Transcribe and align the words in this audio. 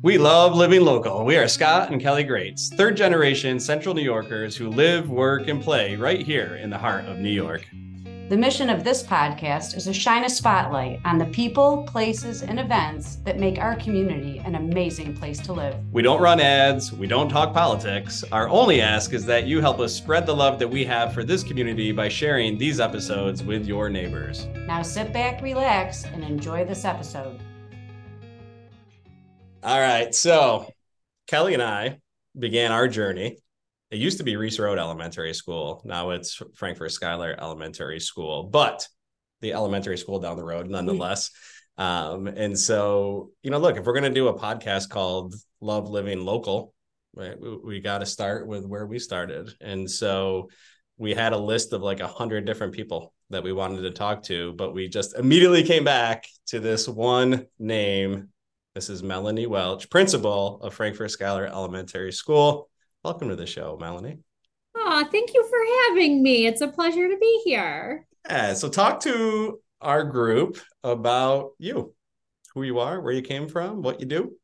We 0.00 0.16
love 0.16 0.54
living 0.54 0.82
local. 0.82 1.24
We 1.24 1.36
are 1.38 1.48
Scott 1.48 1.90
and 1.90 2.00
Kelly 2.00 2.22
Grates, 2.22 2.68
third 2.68 2.96
generation 2.96 3.58
Central 3.58 3.96
New 3.96 4.02
Yorkers 4.02 4.56
who 4.56 4.68
live, 4.68 5.10
work, 5.10 5.48
and 5.48 5.60
play 5.60 5.96
right 5.96 6.20
here 6.24 6.54
in 6.54 6.70
the 6.70 6.78
heart 6.78 7.06
of 7.06 7.18
New 7.18 7.30
York. 7.32 7.66
The 8.28 8.36
mission 8.36 8.70
of 8.70 8.84
this 8.84 9.02
podcast 9.02 9.76
is 9.76 9.86
to 9.86 9.92
shine 9.92 10.22
a 10.22 10.30
spotlight 10.30 11.00
on 11.04 11.18
the 11.18 11.24
people, 11.24 11.82
places, 11.82 12.42
and 12.42 12.60
events 12.60 13.16
that 13.24 13.40
make 13.40 13.58
our 13.58 13.74
community 13.74 14.38
an 14.38 14.54
amazing 14.54 15.16
place 15.16 15.40
to 15.40 15.52
live. 15.52 15.74
We 15.90 16.02
don't 16.02 16.22
run 16.22 16.38
ads, 16.38 16.92
we 16.92 17.08
don't 17.08 17.28
talk 17.28 17.52
politics. 17.52 18.22
Our 18.30 18.48
only 18.50 18.80
ask 18.80 19.12
is 19.14 19.26
that 19.26 19.48
you 19.48 19.60
help 19.60 19.80
us 19.80 19.92
spread 19.92 20.26
the 20.26 20.36
love 20.36 20.60
that 20.60 20.68
we 20.68 20.84
have 20.84 21.12
for 21.12 21.24
this 21.24 21.42
community 21.42 21.90
by 21.90 22.08
sharing 22.08 22.56
these 22.56 22.78
episodes 22.78 23.42
with 23.42 23.66
your 23.66 23.88
neighbors. 23.88 24.46
Now 24.54 24.82
sit 24.82 25.12
back, 25.12 25.42
relax, 25.42 26.04
and 26.04 26.22
enjoy 26.22 26.64
this 26.64 26.84
episode. 26.84 27.40
All 29.68 29.78
right. 29.78 30.14
So 30.14 30.66
Kelly 31.26 31.52
and 31.52 31.62
I 31.62 31.98
began 32.38 32.72
our 32.72 32.88
journey. 32.88 33.36
It 33.90 33.98
used 33.98 34.16
to 34.16 34.24
be 34.24 34.36
Reese 34.36 34.58
Road 34.58 34.78
Elementary 34.78 35.34
School. 35.34 35.82
Now 35.84 36.08
it's 36.08 36.40
Frankfort 36.54 36.90
Schuyler 36.90 37.36
Elementary 37.38 38.00
School, 38.00 38.44
but 38.44 38.88
the 39.42 39.52
elementary 39.52 39.98
school 39.98 40.20
down 40.20 40.38
the 40.38 40.42
road 40.42 40.70
nonetheless. 40.70 41.32
Um, 41.76 42.28
and 42.28 42.58
so, 42.58 43.32
you 43.42 43.50
know, 43.50 43.58
look, 43.58 43.76
if 43.76 43.84
we're 43.84 43.92
going 43.92 44.10
to 44.10 44.10
do 44.10 44.28
a 44.28 44.38
podcast 44.38 44.88
called 44.88 45.34
Love 45.60 45.90
Living 45.90 46.24
Local, 46.24 46.72
right, 47.14 47.38
we, 47.38 47.56
we 47.58 47.80
got 47.80 47.98
to 47.98 48.06
start 48.06 48.46
with 48.46 48.64
where 48.64 48.86
we 48.86 48.98
started. 48.98 49.50
And 49.60 49.90
so 49.90 50.48
we 50.96 51.12
had 51.12 51.34
a 51.34 51.38
list 51.38 51.74
of 51.74 51.82
like 51.82 52.00
a 52.00 52.08
hundred 52.08 52.46
different 52.46 52.72
people 52.72 53.12
that 53.28 53.42
we 53.42 53.52
wanted 53.52 53.82
to 53.82 53.90
talk 53.90 54.22
to, 54.22 54.54
but 54.54 54.72
we 54.72 54.88
just 54.88 55.14
immediately 55.14 55.62
came 55.62 55.84
back 55.84 56.24
to 56.46 56.58
this 56.58 56.88
one 56.88 57.44
name 57.58 58.30
this 58.78 58.88
is 58.88 59.02
Melanie 59.02 59.48
Welch, 59.48 59.90
principal 59.90 60.60
of 60.60 60.72
Frankfort 60.72 61.10
Schuyler 61.10 61.46
Elementary 61.46 62.12
School. 62.12 62.70
Welcome 63.02 63.28
to 63.28 63.34
the 63.34 63.44
show, 63.44 63.76
Melanie. 63.80 64.20
Oh, 64.76 65.04
thank 65.10 65.34
you 65.34 65.44
for 65.48 65.58
having 65.88 66.22
me. 66.22 66.46
It's 66.46 66.60
a 66.60 66.68
pleasure 66.68 67.08
to 67.08 67.16
be 67.18 67.42
here. 67.44 68.06
Yeah, 68.30 68.54
so 68.54 68.68
talk 68.68 69.00
to 69.00 69.58
our 69.80 70.04
group 70.04 70.60
about 70.84 71.54
you, 71.58 71.92
who 72.54 72.62
you 72.62 72.78
are, 72.78 73.00
where 73.00 73.12
you 73.12 73.20
came 73.20 73.48
from, 73.48 73.82
what 73.82 73.98
you 73.98 74.06
do. 74.06 74.36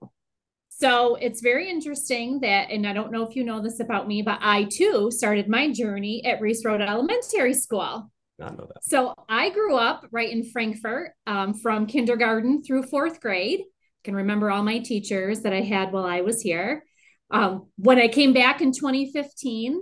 So 0.68 1.14
it's 1.14 1.40
very 1.40 1.70
interesting 1.70 2.40
that, 2.40 2.70
and 2.70 2.88
I 2.88 2.92
don't 2.92 3.12
know 3.12 3.24
if 3.24 3.36
you 3.36 3.44
know 3.44 3.62
this 3.62 3.78
about 3.78 4.08
me, 4.08 4.22
but 4.22 4.40
I 4.42 4.64
too 4.64 5.12
started 5.12 5.48
my 5.48 5.70
journey 5.70 6.24
at 6.24 6.40
Reese 6.40 6.64
Road 6.64 6.80
Elementary 6.80 7.54
School. 7.54 8.10
Not 8.40 8.58
know 8.58 8.66
that. 8.66 8.82
So 8.82 9.14
I 9.28 9.50
grew 9.50 9.76
up 9.76 10.08
right 10.10 10.28
in 10.28 10.50
Frankfort 10.50 11.12
um, 11.24 11.54
from 11.54 11.86
kindergarten 11.86 12.64
through 12.64 12.82
fourth 12.88 13.20
grade 13.20 13.60
can 14.04 14.14
remember 14.14 14.50
all 14.50 14.62
my 14.62 14.78
teachers 14.78 15.40
that 15.40 15.52
I 15.52 15.62
had 15.62 15.90
while 15.92 16.04
I 16.04 16.20
was 16.20 16.40
here. 16.40 16.84
Um, 17.30 17.68
when 17.76 17.98
I 17.98 18.08
came 18.08 18.32
back 18.32 18.60
in 18.60 18.70
2015 18.70 19.80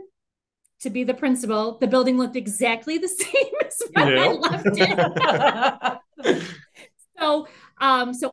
to 0.81 0.91
be 0.91 1.05
the 1.05 1.15
principal, 1.15 1.79
the 1.79 1.87
building 1.87 2.17
looked 2.17 2.37
exactly 2.37 2.99
the 2.99 3.09
same 3.09 3.53
as 3.65 3.83
when 3.93 4.09
yeah. 4.09 4.25
I 4.25 4.33
left 4.33 6.01
it. 6.25 6.43
so, 7.19 7.49
um, 7.81 8.15
so 8.15 8.33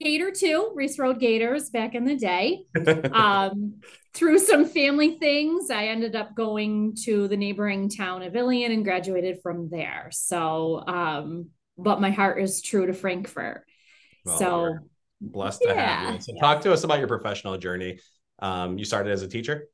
Gator 0.00 0.30
too, 0.30 0.72
Reese 0.74 0.98
Road 0.98 1.20
Gators 1.20 1.70
back 1.70 1.94
in 1.94 2.04
the 2.04 2.16
day. 2.16 2.64
Um, 3.12 3.80
through 4.14 4.40
some 4.40 4.66
family 4.66 5.18
things, 5.18 5.70
I 5.70 5.86
ended 5.86 6.16
up 6.16 6.34
going 6.34 6.96
to 7.04 7.28
the 7.28 7.36
neighboring 7.36 7.88
town 7.88 8.22
of 8.22 8.36
Ilion 8.36 8.72
and 8.72 8.84
graduated 8.84 9.40
from 9.42 9.70
there. 9.70 10.08
So, 10.10 10.82
um, 10.86 11.50
but 11.78 12.00
my 12.00 12.10
heart 12.10 12.42
is 12.42 12.60
true 12.60 12.86
to 12.86 12.92
Frankfort. 12.92 13.64
Well, 14.24 14.38
so 14.38 14.78
blessed 15.20 15.62
to 15.62 15.68
yeah, 15.68 16.04
have 16.04 16.14
you. 16.14 16.20
So 16.20 16.32
yeah. 16.34 16.40
talk 16.40 16.60
to 16.62 16.72
us 16.72 16.84
about 16.84 16.98
your 16.98 17.08
professional 17.08 17.56
journey. 17.58 18.00
Um, 18.38 18.78
you 18.78 18.84
started 18.84 19.12
as 19.12 19.22
a 19.22 19.28
teacher? 19.28 19.68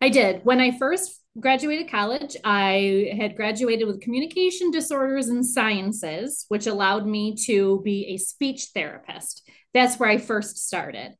I 0.00 0.08
did. 0.08 0.44
When 0.44 0.60
I 0.60 0.76
first 0.76 1.20
graduated 1.38 1.90
college, 1.90 2.36
I 2.44 3.12
had 3.16 3.36
graduated 3.36 3.86
with 3.86 4.00
communication 4.00 4.70
disorders 4.70 5.28
and 5.28 5.46
sciences, 5.46 6.44
which 6.48 6.66
allowed 6.66 7.06
me 7.06 7.36
to 7.46 7.80
be 7.84 8.06
a 8.08 8.16
speech 8.18 8.68
therapist. 8.74 9.48
That's 9.72 9.98
where 9.98 10.08
I 10.08 10.18
first 10.18 10.58
started. 10.58 11.14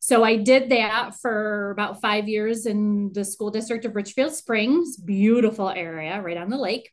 So 0.00 0.22
I 0.22 0.36
did 0.36 0.70
that 0.70 1.16
for 1.20 1.70
about 1.72 2.00
five 2.00 2.28
years 2.28 2.66
in 2.66 3.12
the 3.12 3.24
school 3.24 3.50
district 3.50 3.84
of 3.84 3.96
Richfield 3.96 4.32
Springs, 4.32 4.96
beautiful 4.96 5.68
area 5.68 6.20
right 6.22 6.36
on 6.36 6.48
the 6.48 6.56
lake. 6.56 6.90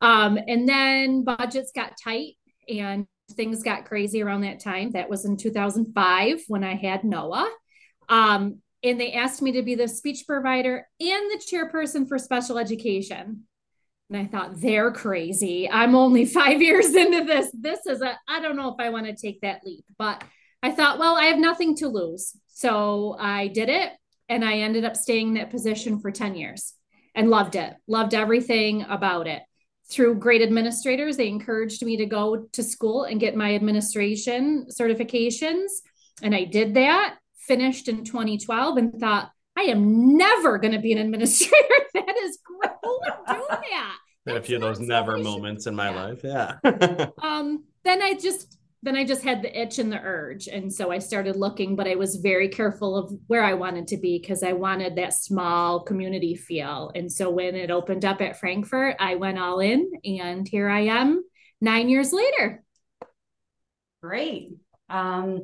Um, 0.00 0.38
and 0.46 0.68
then 0.68 1.24
budgets 1.24 1.72
got 1.74 1.94
tight 2.02 2.34
and 2.68 3.06
things 3.32 3.62
got 3.62 3.86
crazy 3.86 4.22
around 4.22 4.42
that 4.42 4.60
time. 4.60 4.90
That 4.92 5.08
was 5.08 5.24
in 5.24 5.36
2005 5.36 6.42
when 6.48 6.64
I 6.64 6.74
had 6.74 7.04
Noah. 7.04 7.50
Um, 8.08 8.60
and 8.82 9.00
they 9.00 9.12
asked 9.12 9.40
me 9.40 9.52
to 9.52 9.62
be 9.62 9.74
the 9.74 9.88
speech 9.88 10.24
provider 10.26 10.86
and 11.00 11.30
the 11.30 11.42
chairperson 11.42 12.06
for 12.06 12.18
special 12.18 12.58
education. 12.58 13.44
And 14.10 14.18
I 14.18 14.26
thought, 14.26 14.60
they're 14.60 14.92
crazy. 14.92 15.68
I'm 15.70 15.94
only 15.94 16.24
five 16.26 16.60
years 16.60 16.94
into 16.94 17.24
this. 17.24 17.50
This 17.58 17.86
is 17.86 18.02
a, 18.02 18.18
I 18.28 18.40
don't 18.40 18.56
know 18.56 18.68
if 18.68 18.76
I 18.78 18.90
want 18.90 19.06
to 19.06 19.14
take 19.14 19.40
that 19.40 19.62
leap, 19.64 19.84
but 19.98 20.22
I 20.62 20.70
thought, 20.70 20.98
well, 20.98 21.16
I 21.16 21.24
have 21.26 21.38
nothing 21.38 21.76
to 21.76 21.88
lose. 21.88 22.36
So 22.48 23.16
I 23.18 23.48
did 23.48 23.68
it. 23.68 23.92
And 24.28 24.44
I 24.44 24.58
ended 24.58 24.84
up 24.84 24.96
staying 24.96 25.28
in 25.28 25.34
that 25.34 25.50
position 25.50 26.00
for 26.00 26.10
10 26.10 26.34
years 26.34 26.74
and 27.14 27.28
loved 27.28 27.56
it, 27.56 27.74
loved 27.86 28.14
everything 28.14 28.82
about 28.82 29.26
it 29.26 29.42
through 29.90 30.16
great 30.16 30.42
administrators, 30.42 31.16
they 31.16 31.28
encouraged 31.28 31.84
me 31.84 31.96
to 31.98 32.06
go 32.06 32.46
to 32.52 32.62
school 32.62 33.04
and 33.04 33.20
get 33.20 33.36
my 33.36 33.54
administration 33.54 34.66
certifications. 34.70 35.68
And 36.22 36.34
I 36.34 36.44
did 36.44 36.74
that, 36.74 37.18
finished 37.36 37.88
in 37.88 38.04
2012, 38.04 38.76
and 38.76 38.98
thought, 38.98 39.30
I 39.56 39.62
am 39.62 40.16
never 40.16 40.58
going 40.58 40.72
to 40.72 40.80
be 40.80 40.92
an 40.92 40.98
administrator. 40.98 41.52
that 41.94 42.16
is 42.22 42.38
great. 42.44 42.72
Who 42.82 43.00
would 43.02 43.36
do 43.36 43.46
that? 43.48 43.98
Had 44.26 44.36
a 44.36 44.42
few 44.42 44.56
of 44.56 44.62
those 44.62 44.80
never 44.80 45.18
moments 45.18 45.66
in 45.66 45.74
my 45.74 45.90
life. 45.90 46.20
Yeah. 46.24 46.56
um, 47.22 47.64
then 47.84 48.02
I 48.02 48.14
just 48.14 48.56
then 48.84 48.96
I 48.96 49.04
just 49.04 49.24
had 49.24 49.40
the 49.40 49.58
itch 49.58 49.78
and 49.78 49.90
the 49.90 49.98
urge. 49.98 50.46
And 50.46 50.70
so 50.70 50.90
I 50.90 50.98
started 50.98 51.36
looking, 51.36 51.74
but 51.74 51.88
I 51.88 51.94
was 51.94 52.16
very 52.16 52.48
careful 52.48 52.96
of 52.96 53.14
where 53.28 53.42
I 53.42 53.54
wanted 53.54 53.86
to 53.88 53.96
be 53.96 54.18
because 54.18 54.42
I 54.42 54.52
wanted 54.52 54.96
that 54.96 55.14
small 55.14 55.80
community 55.80 56.34
feel. 56.34 56.92
And 56.94 57.10
so 57.10 57.30
when 57.30 57.54
it 57.54 57.70
opened 57.70 58.04
up 58.04 58.20
at 58.20 58.38
Frankfort, 58.38 58.96
I 59.00 59.14
went 59.14 59.38
all 59.38 59.60
in, 59.60 59.90
and 60.04 60.46
here 60.46 60.68
I 60.68 60.80
am 60.80 61.24
nine 61.62 61.88
years 61.88 62.12
later. 62.12 62.62
Great. 64.02 64.50
Um, 64.90 65.40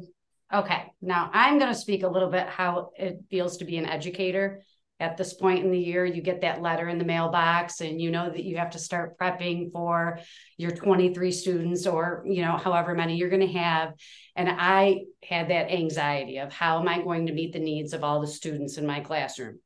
okay. 0.52 0.92
Now 1.00 1.30
I'm 1.32 1.58
going 1.58 1.72
to 1.72 1.78
speak 1.78 2.02
a 2.02 2.08
little 2.08 2.30
bit 2.30 2.46
how 2.46 2.90
it 2.94 3.24
feels 3.30 3.56
to 3.56 3.64
be 3.64 3.78
an 3.78 3.86
educator 3.86 4.64
at 5.00 5.16
this 5.16 5.32
point 5.32 5.64
in 5.64 5.70
the 5.70 5.78
year 5.78 6.04
you 6.04 6.22
get 6.22 6.42
that 6.42 6.62
letter 6.62 6.88
in 6.88 6.98
the 6.98 7.04
mailbox 7.04 7.80
and 7.80 8.00
you 8.00 8.10
know 8.10 8.30
that 8.30 8.44
you 8.44 8.58
have 8.58 8.70
to 8.70 8.78
start 8.78 9.18
prepping 9.18 9.72
for 9.72 10.18
your 10.58 10.70
23 10.70 11.32
students 11.32 11.86
or 11.86 12.22
you 12.26 12.42
know 12.42 12.56
however 12.56 12.94
many 12.94 13.16
you're 13.16 13.30
going 13.30 13.40
to 13.40 13.58
have. 13.58 13.94
And 14.36 14.48
i 14.48 15.00
had 15.28 15.50
that 15.50 15.70
anxiety 15.70 16.38
of 16.38 16.52
how 16.52 16.80
am 16.80 16.88
i 16.88 17.02
going 17.02 17.26
to 17.26 17.32
meet 17.32 17.52
the 17.52 17.58
needs 17.58 17.92
of 17.92 18.04
all 18.04 18.20
the 18.20 18.26
students 18.26 18.76
in 18.78 18.86
my 18.86 19.00
classroom 19.00 19.58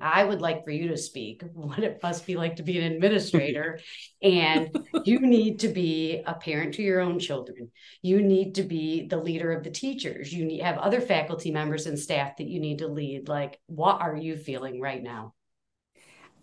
I 0.00 0.24
would 0.24 0.40
like 0.40 0.64
for 0.64 0.70
you 0.70 0.88
to 0.88 0.96
speak 0.96 1.42
what 1.54 1.78
it 1.78 2.00
must 2.02 2.26
be 2.26 2.36
like 2.36 2.56
to 2.56 2.62
be 2.62 2.78
an 2.78 2.92
administrator. 2.92 3.80
and 4.22 4.76
you 5.04 5.20
need 5.20 5.60
to 5.60 5.68
be 5.68 6.22
a 6.26 6.34
parent 6.34 6.74
to 6.74 6.82
your 6.82 7.00
own 7.00 7.18
children. 7.18 7.70
You 8.02 8.22
need 8.22 8.54
to 8.56 8.62
be 8.62 9.06
the 9.06 9.18
leader 9.18 9.52
of 9.52 9.64
the 9.64 9.70
teachers. 9.70 10.32
You 10.32 10.44
need 10.44 10.62
have 10.62 10.78
other 10.78 11.00
faculty 11.00 11.50
members 11.50 11.86
and 11.86 11.98
staff 11.98 12.36
that 12.38 12.48
you 12.48 12.60
need 12.60 12.78
to 12.78 12.88
lead. 12.88 13.28
Like, 13.28 13.60
what 13.66 14.00
are 14.00 14.16
you 14.16 14.36
feeling 14.36 14.80
right 14.80 15.02
now? 15.02 15.34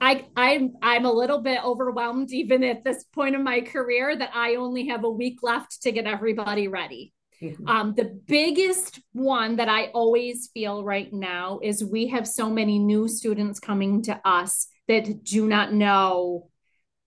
I, 0.02 0.26
I'm 0.36 0.74
I'm 0.82 1.06
a 1.06 1.12
little 1.12 1.42
bit 1.42 1.64
overwhelmed 1.64 2.32
even 2.32 2.64
at 2.64 2.84
this 2.84 3.06
point 3.06 3.36
in 3.36 3.44
my 3.44 3.62
career 3.62 4.14
that 4.18 4.32
I 4.34 4.56
only 4.56 4.88
have 4.88 5.06
a 5.06 5.10
week 5.10 5.40
left 5.42 5.84
to 5.84 5.92
get 5.94 6.06
everybody 6.06 6.68
ready. 6.68 7.14
Mm-hmm. 7.44 7.68
Um, 7.68 7.94
the 7.96 8.06
biggest 8.06 9.02
one 9.12 9.58
that 9.58 9.70
I 9.70 9.88
always 9.88 10.50
feel 10.54 10.84
right 10.84 11.12
now 11.12 11.60
is 11.62 11.84
we 11.84 12.08
have 12.08 12.28
so 12.28 12.50
many 12.50 12.80
new 12.80 13.08
students 13.08 13.60
coming 13.60 14.02
to 14.04 14.20
us 14.26 14.68
that 14.88 15.24
do 15.24 15.48
not 15.48 15.74
know 15.74 16.50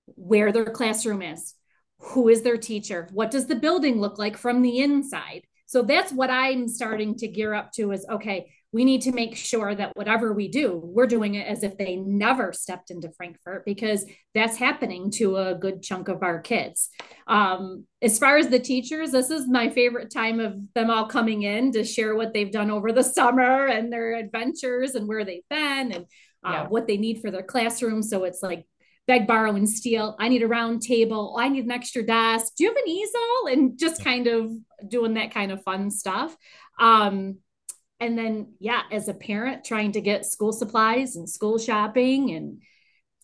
where 0.06 0.52
their 0.52 0.66
classroom 0.66 1.22
is, 1.22 1.54
who 1.98 2.28
is 2.28 2.42
their 2.42 2.56
teacher, 2.56 3.08
what 3.12 3.30
does 3.30 3.46
the 3.46 3.56
building 3.56 4.00
look 4.00 4.18
like 4.18 4.36
from 4.36 4.62
the 4.62 4.80
inside. 4.80 5.42
So 5.66 5.82
that's 5.82 6.12
what 6.12 6.30
I'm 6.30 6.68
starting 6.68 7.16
to 7.16 7.28
gear 7.28 7.52
up 7.52 7.72
to 7.72 7.90
is 7.92 8.06
okay, 8.08 8.52
we 8.72 8.84
need 8.84 9.02
to 9.02 9.12
make 9.12 9.36
sure 9.36 9.74
that 9.74 9.96
whatever 9.96 10.32
we 10.32 10.48
do, 10.48 10.80
we're 10.82 11.06
doing 11.06 11.34
it 11.34 11.46
as 11.46 11.62
if 11.62 11.78
they 11.78 11.96
never 11.96 12.52
stepped 12.52 12.90
into 12.90 13.10
Frankfort 13.12 13.64
because 13.64 14.04
that's 14.34 14.56
happening 14.56 15.10
to 15.12 15.36
a 15.36 15.54
good 15.54 15.82
chunk 15.82 16.08
of 16.08 16.22
our 16.22 16.40
kids. 16.40 16.90
Um, 17.26 17.86
as 18.02 18.18
far 18.18 18.36
as 18.36 18.48
the 18.48 18.58
teachers, 18.58 19.12
this 19.12 19.30
is 19.30 19.48
my 19.48 19.70
favorite 19.70 20.10
time 20.10 20.40
of 20.40 20.56
them 20.74 20.90
all 20.90 21.06
coming 21.06 21.42
in 21.42 21.72
to 21.72 21.84
share 21.84 22.14
what 22.14 22.34
they've 22.34 22.52
done 22.52 22.70
over 22.70 22.92
the 22.92 23.04
summer 23.04 23.66
and 23.66 23.92
their 23.92 24.14
adventures 24.14 24.94
and 24.94 25.08
where 25.08 25.24
they've 25.24 25.48
been 25.48 25.92
and 25.92 26.06
uh, 26.44 26.52
yeah. 26.52 26.68
what 26.68 26.86
they 26.86 26.96
need 26.96 27.20
for 27.20 27.30
their 27.30 27.42
classroom. 27.42 28.02
So 28.02 28.24
it's 28.24 28.42
like 28.42 28.66
beg, 29.06 29.26
borrow, 29.26 29.54
and 29.54 29.68
steal. 29.68 30.16
I 30.18 30.28
need 30.28 30.42
a 30.42 30.48
round 30.48 30.82
table. 30.82 31.34
Oh, 31.36 31.40
I 31.40 31.48
need 31.48 31.64
an 31.64 31.70
extra 31.70 32.02
desk. 32.02 32.54
Do 32.56 32.64
you 32.64 32.70
have 32.70 32.76
an 32.76 32.88
easel? 32.88 33.46
And 33.50 33.78
just 33.78 34.02
kind 34.02 34.26
of 34.26 34.50
doing 34.86 35.14
that 35.14 35.32
kind 35.32 35.52
of 35.52 35.62
fun 35.62 35.90
stuff. 35.90 36.36
Um, 36.78 37.38
and 38.00 38.18
then, 38.18 38.54
yeah, 38.58 38.82
as 38.92 39.08
a 39.08 39.14
parent, 39.14 39.64
trying 39.64 39.92
to 39.92 40.00
get 40.00 40.26
school 40.26 40.52
supplies 40.52 41.16
and 41.16 41.28
school 41.28 41.58
shopping 41.58 42.30
and 42.30 42.62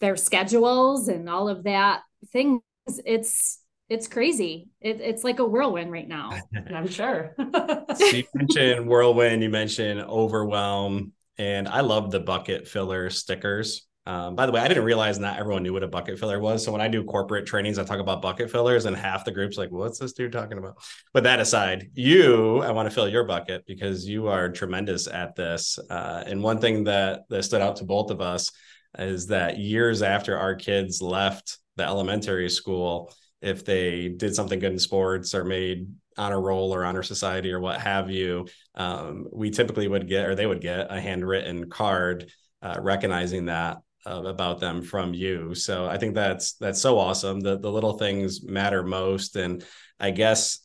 their 0.01 0.17
schedules 0.17 1.09
and 1.09 1.29
all 1.29 1.49
of 1.49 1.65
that 1.65 2.03
things, 2.33 2.63
it's 3.05 3.59
it's 3.89 4.09
crazy. 4.09 4.71
It, 4.81 5.01
it's 5.01 5.23
like 5.23 5.39
a 5.39 5.45
whirlwind 5.45 5.93
right 5.93 6.09
now. 6.09 6.31
I'm 6.75 6.89
sure. 6.89 7.35
so 7.39 8.07
you 8.07 8.25
mentioned 8.35 8.89
whirlwind, 8.89 9.43
you 9.43 9.51
mentioned 9.51 10.01
overwhelm, 10.01 11.13
and 11.37 11.69
I 11.69 11.81
love 11.81 12.11
the 12.11 12.21
bucket 12.21 12.67
filler 12.67 13.11
stickers. 13.11 13.87
Um, 14.05 14.35
by 14.35 14.47
the 14.47 14.53
way, 14.53 14.61
I 14.61 14.67
didn't 14.67 14.85
realize 14.85 15.19
not 15.21 15.39
everyone 15.39 15.63
knew 15.63 15.73
what 15.73 15.85
a 15.85 15.89
bucket 15.89 16.19
filler 16.19 16.41
was. 16.41 16.65
So 16.65 16.73
when 16.73 16.81
I 16.81 16.89
do 16.89 17.05
corporate 17.05 17.47
trainings, 17.47 17.79
I 17.79 17.85
talk 17.85 18.01
about 18.01 18.21
bucket 18.21 18.51
fillers, 18.51 18.85
and 18.85 18.97
half 18.97 19.25
the 19.25 19.31
group's 19.31 19.57
like, 19.57 19.71
"What's 19.71 19.99
this 19.99 20.13
dude 20.13 20.33
talking 20.33 20.59
about?" 20.59 20.83
But 21.13 21.23
that 21.23 21.39
aside, 21.39 21.91
you, 21.95 22.59
I 22.63 22.73
want 22.73 22.89
to 22.89 22.95
fill 22.95 23.09
your 23.09 23.25
bucket 23.25 23.65
because 23.65 24.09
you 24.09 24.27
are 24.27 24.51
tremendous 24.51 25.07
at 25.07 25.37
this. 25.37 25.79
Uh, 25.89 26.25
and 26.27 26.43
one 26.43 26.59
thing 26.59 26.85
that 26.85 27.23
that 27.29 27.45
stood 27.45 27.63
out 27.63 27.77
to 27.77 27.85
both 27.85 28.11
of 28.11 28.21
us 28.21 28.51
is 28.99 29.29
that 29.29 29.59
years 29.59 30.03
after 30.03 30.37
our 30.37 30.57
kids 30.57 31.01
left 31.01 31.59
the 31.77 31.85
elementary 31.85 32.51
school, 32.51 33.15
if 33.41 33.65
they 33.65 34.09
did 34.09 34.35
something 34.35 34.59
good 34.59 34.73
in 34.73 34.79
sports 34.79 35.33
or 35.35 35.45
made 35.45 35.87
honor 36.19 36.41
roll 36.41 36.75
or 36.75 36.85
honor 36.85 37.03
society 37.03 37.53
or 37.53 37.61
what 37.61 37.81
have 37.81 38.11
you, 38.11 38.47
um, 38.75 39.27
we 39.33 39.51
typically 39.51 39.87
would 39.89 40.09
get 40.09 40.27
or 40.27 40.35
they 40.35 40.47
would 40.47 40.61
get 40.61 40.89
a 40.91 41.01
handwritten 41.01 41.71
card 41.71 42.31
uh, 42.61 42.79
recognizing 42.81 43.47
that 43.47 43.79
uh, 44.07 44.23
about 44.25 44.61
them 44.61 44.83
from 44.83 45.15
you. 45.15 45.55
So 45.55 45.87
I 45.87 45.99
think 45.99 46.15
that's 46.15 46.55
that's 46.55 46.81
so 46.81 46.99
awesome. 46.99 47.41
The 47.41 47.59
the 47.59 47.71
little 47.71 47.99
things 47.99 48.43
matter 48.43 48.83
most, 48.83 49.37
and 49.37 49.65
I 50.01 50.11
guess 50.11 50.61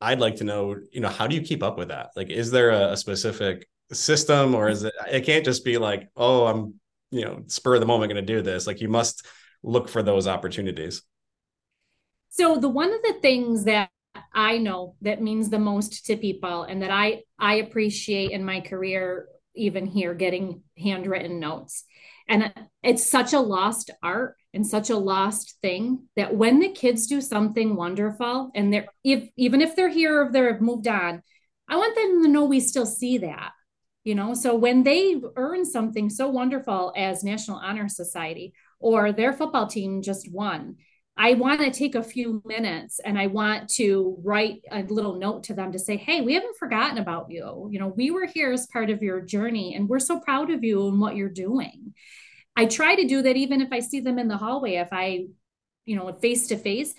I'd 0.00 0.20
like 0.20 0.36
to 0.36 0.44
know, 0.44 0.76
you 0.92 1.00
know, 1.00 1.08
how 1.08 1.26
do 1.26 1.34
you 1.34 1.42
keep 1.42 1.62
up 1.62 1.78
with 1.78 1.88
that? 1.88 2.10
Like, 2.16 2.30
is 2.30 2.50
there 2.50 2.70
a, 2.70 2.92
a 2.92 2.96
specific 2.96 3.68
system, 3.92 4.54
or 4.54 4.68
is 4.68 4.82
it? 4.84 4.94
It 5.10 5.24
can't 5.24 5.44
just 5.44 5.64
be 5.64 5.78
like, 5.78 6.08
oh, 6.16 6.46
I'm 6.46 6.74
you 7.10 7.24
know 7.24 7.44
spur 7.46 7.74
of 7.74 7.80
the 7.80 7.86
moment 7.86 8.12
going 8.12 8.24
to 8.24 8.34
do 8.34 8.42
this. 8.42 8.66
Like, 8.66 8.80
you 8.80 8.88
must 8.88 9.26
look 9.62 9.88
for 9.88 10.02
those 10.02 10.26
opportunities. 10.26 11.02
So 12.30 12.56
the 12.56 12.68
one 12.68 12.92
of 12.92 13.02
the 13.02 13.14
things 13.20 13.64
that 13.64 13.90
I 14.34 14.58
know 14.58 14.96
that 15.02 15.22
means 15.22 15.50
the 15.50 15.58
most 15.58 16.06
to 16.06 16.16
people 16.16 16.64
and 16.64 16.82
that 16.82 16.90
I 16.90 17.22
I 17.38 17.56
appreciate 17.56 18.30
in 18.30 18.44
my 18.44 18.60
career 18.60 19.28
even 19.54 19.86
here 19.86 20.14
getting 20.14 20.62
handwritten 20.78 21.38
notes 21.38 21.84
and 22.32 22.50
it's 22.82 23.04
such 23.04 23.34
a 23.34 23.40
lost 23.40 23.90
art 24.02 24.36
and 24.54 24.66
such 24.66 24.88
a 24.88 24.96
lost 24.96 25.58
thing 25.60 26.08
that 26.16 26.34
when 26.34 26.60
the 26.60 26.70
kids 26.70 27.06
do 27.06 27.20
something 27.20 27.76
wonderful 27.76 28.50
and 28.54 28.72
they're 28.72 28.86
if 29.04 29.28
even 29.36 29.60
if 29.60 29.76
they're 29.76 29.90
here 29.90 30.22
or 30.22 30.32
they've 30.32 30.60
moved 30.60 30.88
on 30.88 31.22
i 31.68 31.76
want 31.76 31.94
them 31.94 32.22
to 32.22 32.28
know 32.28 32.44
we 32.44 32.58
still 32.58 32.86
see 32.86 33.18
that 33.18 33.52
you 34.02 34.14
know 34.14 34.32
so 34.32 34.54
when 34.54 34.82
they 34.82 35.20
earn 35.36 35.64
something 35.64 36.08
so 36.08 36.28
wonderful 36.28 36.92
as 36.96 37.22
national 37.22 37.58
honor 37.58 37.88
society 37.88 38.54
or 38.80 39.12
their 39.12 39.34
football 39.34 39.66
team 39.66 40.00
just 40.02 40.32
won 40.32 40.76
I 41.14 41.34
want 41.34 41.60
to 41.60 41.70
take 41.70 41.94
a 41.94 42.02
few 42.02 42.42
minutes 42.46 42.98
and 42.98 43.18
I 43.18 43.26
want 43.26 43.68
to 43.74 44.16
write 44.24 44.62
a 44.70 44.82
little 44.82 45.18
note 45.18 45.44
to 45.44 45.54
them 45.54 45.72
to 45.72 45.78
say, 45.78 45.98
Hey, 45.98 46.22
we 46.22 46.32
haven't 46.32 46.56
forgotten 46.56 46.96
about 46.96 47.26
you. 47.28 47.68
You 47.70 47.78
know, 47.78 47.88
we 47.88 48.10
were 48.10 48.24
here 48.24 48.50
as 48.50 48.66
part 48.68 48.88
of 48.88 49.02
your 49.02 49.20
journey 49.20 49.74
and 49.74 49.88
we're 49.88 50.00
so 50.00 50.20
proud 50.20 50.50
of 50.50 50.64
you 50.64 50.88
and 50.88 50.98
what 50.98 51.14
you're 51.14 51.28
doing. 51.28 51.92
I 52.56 52.66
try 52.66 52.94
to 52.94 53.06
do 53.06 53.22
that 53.22 53.36
even 53.36 53.60
if 53.60 53.72
I 53.72 53.80
see 53.80 54.00
them 54.00 54.18
in 54.18 54.28
the 54.28 54.36
hallway, 54.36 54.74
if 54.74 54.88
I, 54.92 55.26
you 55.84 55.96
know, 55.96 56.12
face 56.12 56.48
to 56.48 56.56
face. 56.56 56.94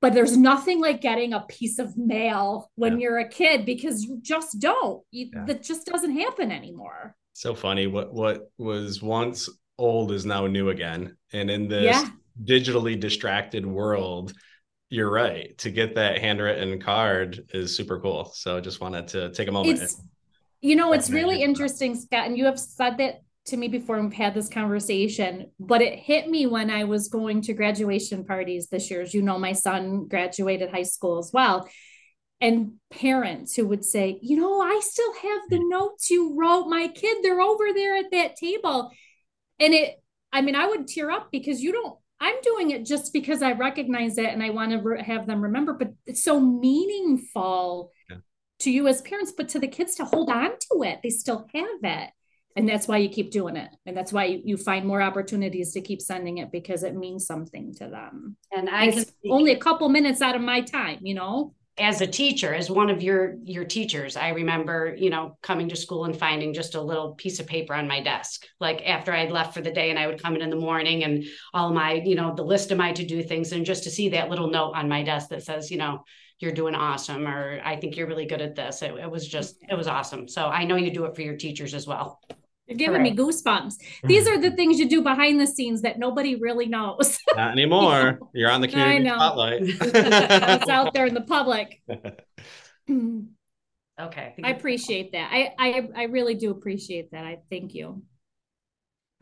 But 0.00 0.12
there's 0.12 0.36
nothing 0.36 0.80
like 0.80 1.00
getting 1.00 1.32
a 1.32 1.40
piece 1.40 1.78
of 1.78 1.96
mail 1.96 2.70
when 2.74 2.94
yeah. 2.94 2.98
you're 2.98 3.18
a 3.18 3.28
kid 3.28 3.64
because 3.64 4.04
you 4.04 4.18
just 4.20 4.58
don't. 4.58 5.02
You, 5.10 5.30
yeah. 5.34 5.44
That 5.46 5.62
just 5.62 5.86
doesn't 5.86 6.18
happen 6.18 6.52
anymore. 6.52 7.16
So 7.32 7.54
funny. 7.54 7.86
What 7.86 8.12
what 8.12 8.50
was 8.58 9.02
once 9.02 9.48
old 9.78 10.12
is 10.12 10.26
now 10.26 10.46
new 10.46 10.68
again. 10.68 11.16
And 11.32 11.50
in 11.50 11.68
this 11.68 11.84
yeah 11.84 12.08
digitally 12.42 12.98
distracted 12.98 13.64
world, 13.64 14.32
you're 14.90 15.10
right. 15.10 15.56
To 15.58 15.70
get 15.70 15.94
that 15.96 16.18
handwritten 16.18 16.80
card 16.80 17.48
is 17.52 17.76
super 17.76 18.00
cool. 18.00 18.32
So 18.34 18.56
I 18.56 18.60
just 18.60 18.80
wanted 18.80 19.08
to 19.08 19.30
take 19.30 19.48
a 19.48 19.52
moment. 19.52 19.82
It's, 19.82 20.00
you 20.60 20.76
know, 20.76 20.92
it's 20.92 21.10
really 21.10 21.42
interesting, 21.42 21.94
Scott, 21.94 22.26
and 22.26 22.38
you 22.38 22.46
have 22.46 22.58
said 22.58 22.98
that 22.98 23.22
to 23.46 23.56
me 23.56 23.68
before 23.68 24.00
we've 24.00 24.12
had 24.12 24.34
this 24.34 24.48
conversation, 24.48 25.50
but 25.60 25.82
it 25.82 25.98
hit 25.98 26.28
me 26.28 26.46
when 26.46 26.70
I 26.70 26.84
was 26.84 27.08
going 27.08 27.42
to 27.42 27.52
graduation 27.52 28.24
parties 28.24 28.68
this 28.68 28.90
year. 28.90 29.02
As 29.02 29.12
you 29.12 29.22
know, 29.22 29.38
my 29.38 29.52
son 29.52 30.06
graduated 30.08 30.70
high 30.70 30.84
school 30.84 31.18
as 31.18 31.30
well. 31.32 31.68
And 32.40 32.74
parents 32.90 33.54
who 33.54 33.66
would 33.66 33.84
say, 33.84 34.18
you 34.22 34.36
know, 34.36 34.60
I 34.60 34.80
still 34.82 35.12
have 35.14 35.42
the 35.48 35.60
notes 35.60 36.10
you 36.10 36.34
wrote 36.38 36.66
my 36.66 36.88
kid. 36.88 37.18
They're 37.22 37.40
over 37.40 37.72
there 37.72 37.96
at 37.96 38.10
that 38.12 38.36
table. 38.36 38.90
And 39.60 39.74
it, 39.74 40.02
I 40.32 40.40
mean, 40.40 40.56
I 40.56 40.66
would 40.66 40.88
tear 40.88 41.10
up 41.10 41.28
because 41.30 41.62
you 41.62 41.72
don't 41.72 41.96
I'm 42.20 42.40
doing 42.42 42.70
it 42.70 42.86
just 42.86 43.12
because 43.12 43.42
I 43.42 43.52
recognize 43.52 44.16
it 44.16 44.30
and 44.30 44.42
I 44.42 44.48
want 44.48 44.70
to 44.70 44.78
re- 44.78 45.02
have 45.02 45.26
them 45.26 45.42
remember, 45.42 45.74
but 45.74 45.92
it's 46.06 46.24
so 46.24 46.40
meaningful 46.40 47.92
yeah. 48.08 48.16
to 48.60 48.70
you 48.70 48.88
as 48.88 49.02
parents, 49.02 49.32
but 49.36 49.50
to 49.50 49.58
the 49.58 49.68
kids 49.68 49.96
to 49.96 50.06
hold 50.06 50.30
on 50.30 50.50
to 50.50 50.82
it. 50.84 51.00
They 51.02 51.10
still 51.10 51.46
have 51.52 51.80
it. 51.82 52.10
And 52.56 52.68
that's 52.68 52.86
why 52.86 52.98
you 52.98 53.08
keep 53.08 53.32
doing 53.32 53.56
it. 53.56 53.70
And 53.84 53.96
that's 53.96 54.12
why 54.12 54.26
you, 54.26 54.42
you 54.44 54.56
find 54.56 54.86
more 54.86 55.02
opportunities 55.02 55.72
to 55.72 55.80
keep 55.80 56.00
sending 56.00 56.38
it 56.38 56.52
because 56.52 56.84
it 56.84 56.94
means 56.94 57.26
something 57.26 57.74
to 57.74 57.88
them. 57.88 58.36
And 58.52 58.70
I 58.70 59.04
only 59.28 59.52
a 59.52 59.58
couple 59.58 59.88
minutes 59.88 60.22
out 60.22 60.36
of 60.36 60.42
my 60.42 60.60
time, 60.60 61.00
you 61.02 61.14
know? 61.14 61.54
as 61.76 62.00
a 62.00 62.06
teacher 62.06 62.54
as 62.54 62.70
one 62.70 62.88
of 62.88 63.02
your 63.02 63.36
your 63.44 63.64
teachers 63.64 64.16
i 64.16 64.28
remember 64.28 64.94
you 64.96 65.10
know 65.10 65.36
coming 65.42 65.68
to 65.68 65.74
school 65.74 66.04
and 66.04 66.16
finding 66.16 66.54
just 66.54 66.76
a 66.76 66.80
little 66.80 67.14
piece 67.14 67.40
of 67.40 67.48
paper 67.48 67.74
on 67.74 67.88
my 67.88 68.00
desk 68.00 68.46
like 68.60 68.80
after 68.86 69.12
i'd 69.12 69.32
left 69.32 69.52
for 69.52 69.60
the 69.60 69.72
day 69.72 69.90
and 69.90 69.98
i 69.98 70.06
would 70.06 70.22
come 70.22 70.36
in 70.36 70.42
in 70.42 70.50
the 70.50 70.56
morning 70.56 71.02
and 71.02 71.24
all 71.52 71.72
my 71.72 71.94
you 71.94 72.14
know 72.14 72.32
the 72.32 72.44
list 72.44 72.70
of 72.70 72.78
my 72.78 72.92
to 72.92 73.04
do 73.04 73.22
things 73.24 73.50
and 73.50 73.66
just 73.66 73.82
to 73.82 73.90
see 73.90 74.08
that 74.10 74.30
little 74.30 74.48
note 74.48 74.72
on 74.74 74.88
my 74.88 75.02
desk 75.02 75.30
that 75.30 75.42
says 75.42 75.68
you 75.68 75.76
know 75.76 76.04
you're 76.38 76.52
doing 76.52 76.76
awesome 76.76 77.26
or 77.26 77.60
i 77.64 77.74
think 77.74 77.96
you're 77.96 78.06
really 78.06 78.26
good 78.26 78.40
at 78.42 78.54
this 78.54 78.80
it, 78.82 78.94
it 78.94 79.10
was 79.10 79.26
just 79.26 79.56
it 79.68 79.74
was 79.74 79.88
awesome 79.88 80.28
so 80.28 80.46
i 80.46 80.62
know 80.62 80.76
you 80.76 80.92
do 80.92 81.06
it 81.06 81.16
for 81.16 81.22
your 81.22 81.36
teachers 81.36 81.74
as 81.74 81.88
well 81.88 82.20
you're 82.66 82.78
giving 82.78 83.02
me 83.02 83.14
goosebumps. 83.14 83.74
These 84.04 84.26
are 84.26 84.38
the 84.38 84.50
things 84.52 84.78
you 84.78 84.88
do 84.88 85.02
behind 85.02 85.40
the 85.40 85.46
scenes 85.46 85.82
that 85.82 85.98
nobody 85.98 86.36
really 86.36 86.66
knows. 86.66 87.18
Not 87.36 87.52
anymore. 87.52 88.18
You're 88.32 88.50
on 88.50 88.60
the 88.60 88.68
community 88.68 89.08
spotlight. 89.08 89.62
it's 89.62 90.70
out 90.70 90.94
there 90.94 91.06
in 91.06 91.14
the 91.14 91.20
public. 91.20 91.82
okay. 94.00 94.34
I 94.42 94.50
appreciate 94.50 95.12
that. 95.12 95.30
I, 95.32 95.52
I 95.58 95.88
I 95.94 96.02
really 96.04 96.34
do 96.34 96.50
appreciate 96.50 97.10
that. 97.12 97.24
I 97.24 97.38
thank 97.50 97.74
you. 97.74 98.02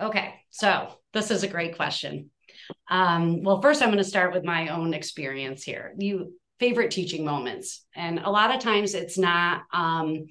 Okay. 0.00 0.34
So 0.50 0.88
this 1.12 1.30
is 1.30 1.42
a 1.42 1.48
great 1.48 1.76
question. 1.76 2.30
Um, 2.90 3.42
well, 3.42 3.60
first 3.60 3.82
I'm 3.82 3.88
going 3.88 3.98
to 3.98 4.04
start 4.04 4.32
with 4.32 4.44
my 4.44 4.68
own 4.68 4.94
experience 4.94 5.62
here. 5.62 5.94
You 5.98 6.32
favorite 6.62 6.92
teaching 6.92 7.24
moments. 7.24 7.84
And 7.96 8.20
a 8.20 8.30
lot 8.30 8.54
of 8.54 8.60
times 8.60 8.94
it's 8.94 9.18
not 9.18 9.62
um, 9.72 10.26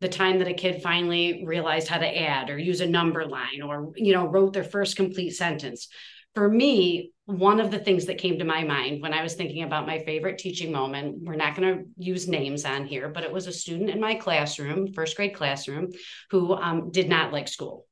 the 0.00 0.08
time 0.08 0.38
that 0.38 0.48
a 0.48 0.54
kid 0.54 0.82
finally 0.82 1.44
realized 1.46 1.88
how 1.88 1.98
to 1.98 2.22
add 2.22 2.50
or 2.50 2.58
use 2.58 2.80
a 2.80 2.86
number 2.86 3.24
line 3.24 3.62
or 3.62 3.92
you 3.96 4.12
know 4.12 4.26
wrote 4.26 4.52
their 4.52 4.64
first 4.64 4.96
complete 4.96 5.30
sentence. 5.30 5.88
For 6.34 6.48
me 6.48 7.12
one 7.24 7.60
of 7.60 7.70
the 7.70 7.78
things 7.78 8.06
that 8.06 8.18
came 8.18 8.38
to 8.38 8.44
my 8.44 8.62
mind 8.62 9.02
when 9.02 9.12
i 9.12 9.20
was 9.20 9.34
thinking 9.34 9.64
about 9.64 9.84
my 9.84 9.98
favorite 9.98 10.38
teaching 10.38 10.70
moment 10.70 11.16
we're 11.22 11.34
not 11.34 11.56
going 11.56 11.76
to 11.76 11.84
use 11.98 12.28
names 12.28 12.64
on 12.64 12.86
here 12.86 13.08
but 13.08 13.24
it 13.24 13.32
was 13.32 13.48
a 13.48 13.52
student 13.52 13.90
in 13.90 13.98
my 13.98 14.14
classroom 14.14 14.92
first 14.92 15.16
grade 15.16 15.34
classroom 15.34 15.90
who 16.30 16.54
um, 16.54 16.92
did 16.92 17.08
not 17.08 17.32
like 17.32 17.48
school 17.48 17.84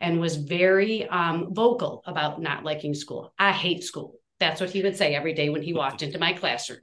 and 0.00 0.20
was 0.20 0.36
very 0.36 1.08
um, 1.08 1.54
vocal 1.54 2.02
about 2.06 2.40
not 2.40 2.64
liking 2.64 2.94
school. 2.94 3.32
I 3.38 3.52
hate 3.52 3.84
school. 3.84 4.14
That's 4.38 4.60
what 4.60 4.70
he 4.70 4.82
would 4.82 4.96
say 4.96 5.14
every 5.14 5.34
day 5.34 5.50
when 5.50 5.62
he 5.62 5.72
walked 5.72 6.02
into 6.06 6.18
my 6.18 6.32
classroom 6.32 6.80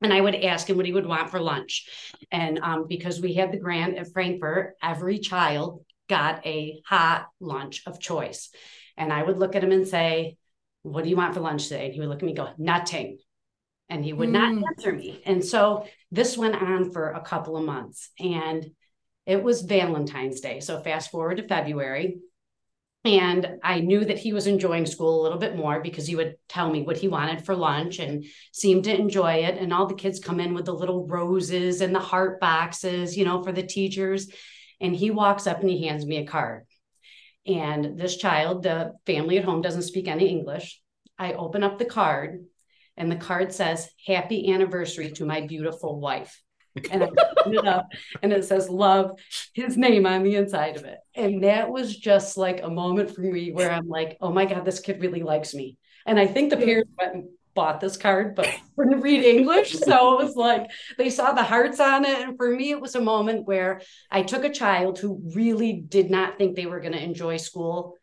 and 0.00 0.12
I 0.12 0.20
would 0.20 0.34
ask 0.34 0.68
him 0.68 0.76
what 0.76 0.86
he 0.86 0.92
would 0.92 1.06
want 1.06 1.30
for 1.30 1.40
lunch. 1.40 1.88
And 2.30 2.58
um, 2.60 2.86
because 2.88 3.20
we 3.20 3.34
had 3.34 3.52
the 3.52 3.58
grant 3.58 3.96
at 3.96 4.12
Frankfort, 4.12 4.74
every 4.82 5.18
child 5.18 5.84
got 6.08 6.46
a 6.46 6.80
hot 6.86 7.26
lunch 7.40 7.82
of 7.86 8.00
choice. 8.00 8.50
And 8.96 9.12
I 9.12 9.22
would 9.22 9.38
look 9.38 9.56
at 9.56 9.64
him 9.64 9.72
and 9.72 9.86
say, 9.86 10.36
What 10.82 11.04
do 11.04 11.10
you 11.10 11.16
want 11.16 11.34
for 11.34 11.40
lunch 11.40 11.68
today? 11.68 11.86
And 11.86 11.94
he 11.94 12.00
would 12.00 12.08
look 12.08 12.22
at 12.22 12.26
me 12.26 12.34
go, 12.34 12.50
Nothing. 12.58 13.18
And 13.88 14.04
he 14.04 14.12
would 14.12 14.28
mm. 14.28 14.32
not 14.32 14.52
hmm. 14.52 14.64
answer 14.68 14.92
me. 14.92 15.22
And 15.24 15.42
so 15.42 15.86
this 16.10 16.36
went 16.36 16.54
on 16.54 16.90
for 16.92 17.10
a 17.12 17.22
couple 17.22 17.56
of 17.56 17.64
months. 17.64 18.10
And 18.20 18.66
it 19.24 19.42
was 19.42 19.62
Valentine's 19.62 20.40
Day. 20.40 20.60
So 20.60 20.80
fast 20.80 21.10
forward 21.10 21.38
to 21.38 21.48
February. 21.48 22.18
And 23.08 23.58
I 23.64 23.80
knew 23.80 24.04
that 24.04 24.18
he 24.18 24.34
was 24.34 24.46
enjoying 24.46 24.84
school 24.84 25.18
a 25.18 25.22
little 25.22 25.38
bit 25.38 25.56
more 25.56 25.80
because 25.80 26.06
he 26.06 26.14
would 26.14 26.36
tell 26.46 26.70
me 26.70 26.82
what 26.82 26.98
he 26.98 27.08
wanted 27.08 27.42
for 27.42 27.56
lunch 27.56 28.00
and 28.00 28.26
seemed 28.52 28.84
to 28.84 28.94
enjoy 28.94 29.44
it. 29.44 29.56
And 29.56 29.72
all 29.72 29.86
the 29.86 29.94
kids 29.94 30.20
come 30.20 30.40
in 30.40 30.52
with 30.52 30.66
the 30.66 30.74
little 30.74 31.06
roses 31.06 31.80
and 31.80 31.94
the 31.94 32.00
heart 32.00 32.38
boxes, 32.38 33.16
you 33.16 33.24
know, 33.24 33.42
for 33.42 33.50
the 33.50 33.62
teachers. 33.62 34.30
And 34.78 34.94
he 34.94 35.10
walks 35.10 35.46
up 35.46 35.60
and 35.60 35.70
he 35.70 35.86
hands 35.86 36.04
me 36.04 36.18
a 36.18 36.26
card. 36.26 36.66
And 37.46 37.98
this 37.98 38.18
child, 38.18 38.62
the 38.62 38.92
family 39.06 39.38
at 39.38 39.44
home 39.44 39.62
doesn't 39.62 39.82
speak 39.82 40.06
any 40.06 40.28
English. 40.28 40.78
I 41.18 41.32
open 41.32 41.62
up 41.62 41.78
the 41.78 41.86
card 41.86 42.44
and 42.98 43.10
the 43.10 43.16
card 43.16 43.54
says, 43.54 43.88
Happy 44.06 44.52
anniversary 44.52 45.12
to 45.12 45.24
my 45.24 45.46
beautiful 45.46 45.98
wife. 45.98 46.42
And 46.90 47.02
I 47.02 47.06
opened 47.06 47.54
it 47.54 47.66
up 47.66 47.88
and 48.22 48.32
it 48.32 48.44
says 48.44 48.68
love, 48.68 49.18
his 49.52 49.76
name 49.76 50.06
on 50.06 50.22
the 50.22 50.36
inside 50.36 50.76
of 50.76 50.84
it. 50.84 50.98
And 51.14 51.44
that 51.44 51.70
was 51.70 51.96
just 51.96 52.36
like 52.36 52.62
a 52.62 52.70
moment 52.70 53.14
for 53.14 53.22
me 53.22 53.52
where 53.52 53.70
I'm 53.70 53.88
like, 53.88 54.16
oh 54.20 54.32
my 54.32 54.44
God, 54.44 54.64
this 54.64 54.80
kid 54.80 55.00
really 55.00 55.22
likes 55.22 55.54
me. 55.54 55.76
And 56.06 56.18
I 56.18 56.26
think 56.26 56.50
the 56.50 56.56
parents 56.56 56.90
went 56.98 57.14
and 57.14 57.28
bought 57.54 57.80
this 57.80 57.96
card, 57.96 58.36
but 58.36 58.48
couldn't 58.76 59.00
read 59.00 59.24
English. 59.24 59.72
So 59.72 60.20
it 60.20 60.24
was 60.24 60.36
like 60.36 60.70
they 60.96 61.10
saw 61.10 61.32
the 61.32 61.42
hearts 61.42 61.80
on 61.80 62.04
it. 62.04 62.20
And 62.20 62.36
for 62.36 62.48
me, 62.54 62.70
it 62.70 62.80
was 62.80 62.94
a 62.94 63.00
moment 63.00 63.46
where 63.46 63.80
I 64.10 64.22
took 64.22 64.44
a 64.44 64.52
child 64.52 64.98
who 64.98 65.20
really 65.34 65.72
did 65.72 66.08
not 66.10 66.38
think 66.38 66.54
they 66.54 66.66
were 66.66 66.80
going 66.80 66.92
to 66.92 67.02
enjoy 67.02 67.36
school 67.36 67.97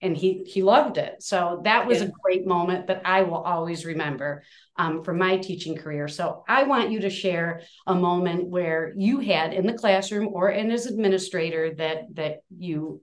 and 0.00 0.16
he 0.16 0.44
he 0.44 0.62
loved 0.62 0.96
it. 0.96 1.22
So 1.22 1.60
that 1.64 1.86
was 1.86 2.00
a 2.00 2.12
great 2.22 2.46
moment 2.46 2.86
that 2.86 3.02
I 3.04 3.22
will 3.22 3.38
always 3.38 3.84
remember 3.84 4.44
um, 4.76 5.02
from 5.02 5.18
my 5.18 5.38
teaching 5.38 5.76
career. 5.76 6.06
So 6.08 6.44
I 6.48 6.64
want 6.64 6.90
you 6.90 7.00
to 7.00 7.10
share 7.10 7.62
a 7.86 7.94
moment 7.94 8.46
where 8.46 8.92
you 8.96 9.18
had 9.18 9.52
in 9.52 9.66
the 9.66 9.72
classroom 9.72 10.28
or 10.32 10.50
in 10.50 10.70
as 10.70 10.86
administrator 10.86 11.74
that 11.74 12.14
that 12.14 12.38
you 12.56 13.02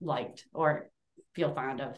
liked 0.00 0.46
or 0.52 0.90
feel 1.34 1.54
fond 1.54 1.80
of. 1.80 1.94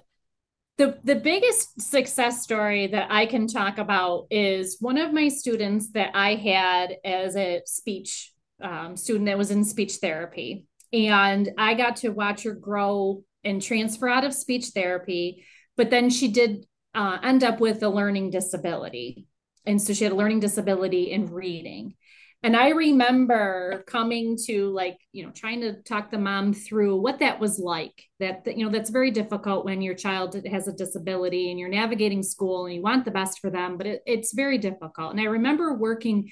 The, 0.77 0.99
the 1.05 1.17
biggest 1.17 1.79
success 1.79 2.43
story 2.43 2.87
that 2.87 3.09
I 3.11 3.27
can 3.27 3.47
talk 3.47 3.77
about 3.77 4.27
is 4.31 4.79
one 4.81 4.97
of 4.97 5.13
my 5.13 5.29
students 5.29 5.91
that 5.91 6.13
I 6.15 6.37
had 6.37 6.97
as 7.05 7.37
a 7.37 7.61
speech 7.67 8.33
um, 8.63 8.97
student 8.97 9.27
that 9.27 9.37
was 9.37 9.51
in 9.51 9.65
speech 9.65 9.97
therapy. 9.97 10.65
And 10.93 11.51
I 11.59 11.75
got 11.75 11.97
to 11.97 12.09
watch 12.09 12.45
her 12.45 12.53
grow 12.53 13.23
and 13.45 13.63
transfer 13.63 14.09
out 14.09 14.25
of 14.25 14.35
speech 14.35 14.67
therapy. 14.75 15.45
But 15.77 15.91
then 15.91 16.11
she 16.11 16.29
did 16.29 16.67
uh, 16.95 17.19
end 17.23 17.45
up 17.45 17.61
with 17.61 17.83
a 17.83 17.89
learning 17.89 18.31
disability. 18.31 19.27
And 19.67 19.81
so 19.81 19.93
she 19.93 20.05
had 20.05 20.13
a 20.13 20.17
learning 20.17 20.41
disability 20.41 21.11
in 21.11 21.33
reading. 21.33 21.95
And 22.43 22.57
I 22.57 22.71
remember 22.71 23.85
coming 23.87 24.39
to 24.47 24.71
like, 24.71 24.97
you 25.13 25.25
know, 25.25 25.31
trying 25.31 25.61
to 25.61 25.83
talk 25.83 26.11
the 26.11 26.19
mom 26.19 26.55
through 26.55 26.97
what 26.97 27.19
that 27.19 27.39
was 27.39 27.59
like. 27.59 28.05
That, 28.19 28.45
that, 28.45 28.57
you 28.57 28.65
know, 28.65 28.73
that's 28.73 28.89
very 28.89 29.11
difficult 29.11 29.67
when 29.67 29.83
your 29.83 29.95
child 29.95 30.35
has 30.47 30.67
a 30.67 30.73
disability 30.73 31.51
and 31.51 31.61
you're 31.61 31.69
navigating 31.69 32.23
school 32.23 32.65
and 32.65 32.75
you 32.75 32.81
want 32.81 33.05
the 33.05 33.11
best 33.11 33.41
for 33.41 33.51
them, 33.51 33.77
but 33.77 33.87
it, 33.87 34.03
it's 34.07 34.33
very 34.33 34.57
difficult. 34.57 35.13
And 35.13 35.21
I 35.21 35.25
remember 35.25 35.75
working 35.75 36.31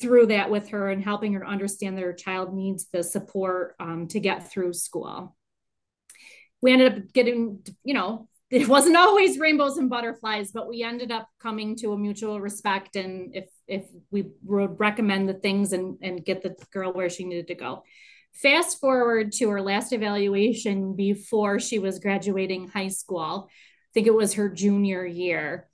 through 0.00 0.26
that 0.26 0.48
with 0.48 0.68
her 0.68 0.90
and 0.90 1.02
helping 1.02 1.32
her 1.32 1.44
understand 1.44 1.96
that 1.96 2.04
her 2.04 2.12
child 2.12 2.54
needs 2.54 2.86
the 2.92 3.02
support 3.02 3.74
um, 3.80 4.06
to 4.08 4.20
get 4.20 4.52
through 4.52 4.74
school 4.74 5.36
we 6.60 6.72
ended 6.72 6.92
up 6.92 7.12
getting, 7.12 7.60
you 7.84 7.94
know, 7.94 8.28
it 8.50 8.66
wasn't 8.66 8.96
always 8.96 9.38
rainbows 9.38 9.76
and 9.76 9.90
butterflies, 9.90 10.52
but 10.52 10.68
we 10.68 10.82
ended 10.82 11.12
up 11.12 11.28
coming 11.40 11.76
to 11.76 11.92
a 11.92 11.98
mutual 11.98 12.40
respect. 12.40 12.96
And 12.96 13.34
if 13.34 13.48
if 13.66 13.84
we 14.10 14.30
would 14.44 14.80
recommend 14.80 15.28
the 15.28 15.34
things 15.34 15.72
and 15.72 15.98
and 16.02 16.24
get 16.24 16.42
the 16.42 16.56
girl 16.72 16.92
where 16.92 17.10
she 17.10 17.24
needed 17.24 17.48
to 17.48 17.54
go. 17.54 17.82
Fast 18.34 18.80
forward 18.80 19.32
to 19.32 19.50
her 19.50 19.60
last 19.60 19.92
evaluation 19.92 20.94
before 20.94 21.58
she 21.58 21.78
was 21.78 21.98
graduating 21.98 22.68
high 22.68 22.88
school. 22.88 23.48
I 23.50 23.90
think 23.92 24.06
it 24.06 24.14
was 24.14 24.34
her 24.34 24.48
junior 24.48 25.04
year 25.04 25.68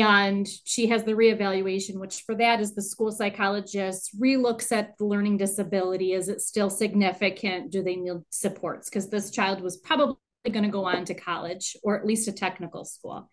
and 0.00 0.48
she 0.64 0.86
has 0.88 1.04
the 1.04 1.12
reevaluation 1.12 1.98
which 1.98 2.22
for 2.22 2.34
that 2.36 2.60
is 2.60 2.74
the 2.74 2.82
school 2.82 3.10
psychologist 3.10 4.18
relooks 4.20 4.72
at 4.72 4.96
the 4.98 5.04
learning 5.04 5.36
disability. 5.36 6.12
Is 6.12 6.28
it 6.28 6.40
still 6.40 6.70
significant? 6.70 7.70
Do 7.70 7.82
they 7.82 7.96
need 7.96 8.22
supports? 8.30 8.88
Because 8.88 9.10
this 9.10 9.30
child 9.30 9.60
was 9.60 9.76
probably 9.76 10.16
going 10.50 10.64
to 10.64 10.70
go 10.70 10.84
on 10.84 11.04
to 11.06 11.14
college 11.14 11.76
or 11.82 11.98
at 11.98 12.06
least 12.06 12.28
a 12.28 12.32
technical 12.32 12.84
school. 12.84 13.30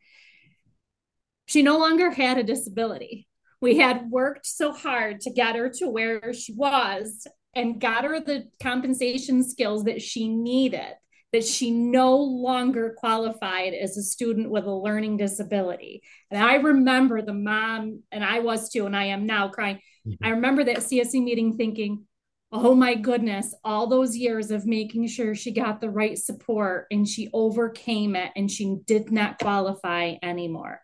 She 1.45 1.61
no 1.61 1.77
longer 1.77 2.11
had 2.11 2.37
a 2.37 2.43
disability. 2.43 3.27
We 3.61 3.77
had 3.77 4.09
worked 4.09 4.45
so 4.45 4.71
hard 4.71 5.21
to 5.21 5.31
get 5.31 5.55
her 5.55 5.69
to 5.69 5.89
where 5.89 6.33
she 6.33 6.53
was 6.53 7.27
and 7.53 7.81
got 7.81 8.03
her 8.03 8.19
the 8.19 8.45
compensation 8.61 9.43
skills 9.43 9.83
that 9.85 10.01
she 10.01 10.29
needed 10.29 10.93
that 11.31 11.45
she 11.45 11.71
no 11.71 12.15
longer 12.17 12.95
qualified 12.97 13.73
as 13.73 13.97
a 13.97 14.03
student 14.03 14.49
with 14.49 14.65
a 14.65 14.71
learning 14.71 15.17
disability. 15.17 16.01
And 16.31 16.43
I 16.43 16.55
remember 16.55 17.21
the 17.21 17.33
mom, 17.33 18.01
and 18.11 18.23
I 18.23 18.39
was 18.39 18.69
too, 18.69 18.85
and 18.85 18.95
I 18.95 19.05
am 19.05 19.25
now 19.25 19.49
crying. 19.49 19.79
Mm-hmm. 20.07 20.25
I 20.25 20.29
remember 20.29 20.63
that 20.63 20.77
CSE 20.77 21.23
meeting 21.23 21.55
thinking, 21.55 22.05
oh 22.51 22.73
my 22.73 22.95
goodness, 22.95 23.53
all 23.63 23.87
those 23.87 24.15
years 24.15 24.49
of 24.49 24.65
making 24.65 25.07
sure 25.07 25.35
she 25.35 25.51
got 25.51 25.81
the 25.81 25.89
right 25.89 26.17
support 26.17 26.87
and 26.89 27.07
she 27.07 27.29
overcame 27.31 28.15
it 28.15 28.31
and 28.35 28.49
she 28.49 28.77
did 28.87 29.11
not 29.11 29.37
qualify 29.37 30.15
anymore. 30.23 30.81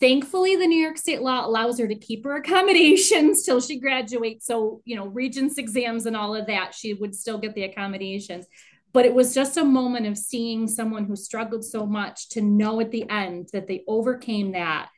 Thankfully, 0.00 0.54
the 0.54 0.66
New 0.66 0.80
York 0.80 0.96
State 0.96 1.22
law 1.22 1.44
allows 1.44 1.78
her 1.80 1.88
to 1.88 1.94
keep 1.96 2.24
her 2.24 2.36
accommodations 2.36 3.42
till 3.44 3.60
she 3.60 3.80
graduates. 3.80 4.46
So, 4.46 4.80
you 4.84 4.96
know, 4.96 5.08
regents 5.08 5.58
exams 5.58 6.06
and 6.06 6.16
all 6.16 6.36
of 6.36 6.46
that, 6.46 6.72
she 6.72 6.94
would 6.94 7.14
still 7.14 7.36
get 7.36 7.54
the 7.54 7.64
accommodations 7.64 8.46
but 8.92 9.04
it 9.04 9.14
was 9.14 9.34
just 9.34 9.56
a 9.56 9.64
moment 9.64 10.06
of 10.06 10.16
seeing 10.16 10.66
someone 10.66 11.04
who 11.04 11.16
struggled 11.16 11.64
so 11.64 11.86
much 11.86 12.28
to 12.30 12.40
know 12.40 12.80
at 12.80 12.90
the 12.90 13.08
end 13.08 13.48
that 13.52 13.66
they 13.66 13.84
overcame 13.86 14.52
that. 14.52 14.88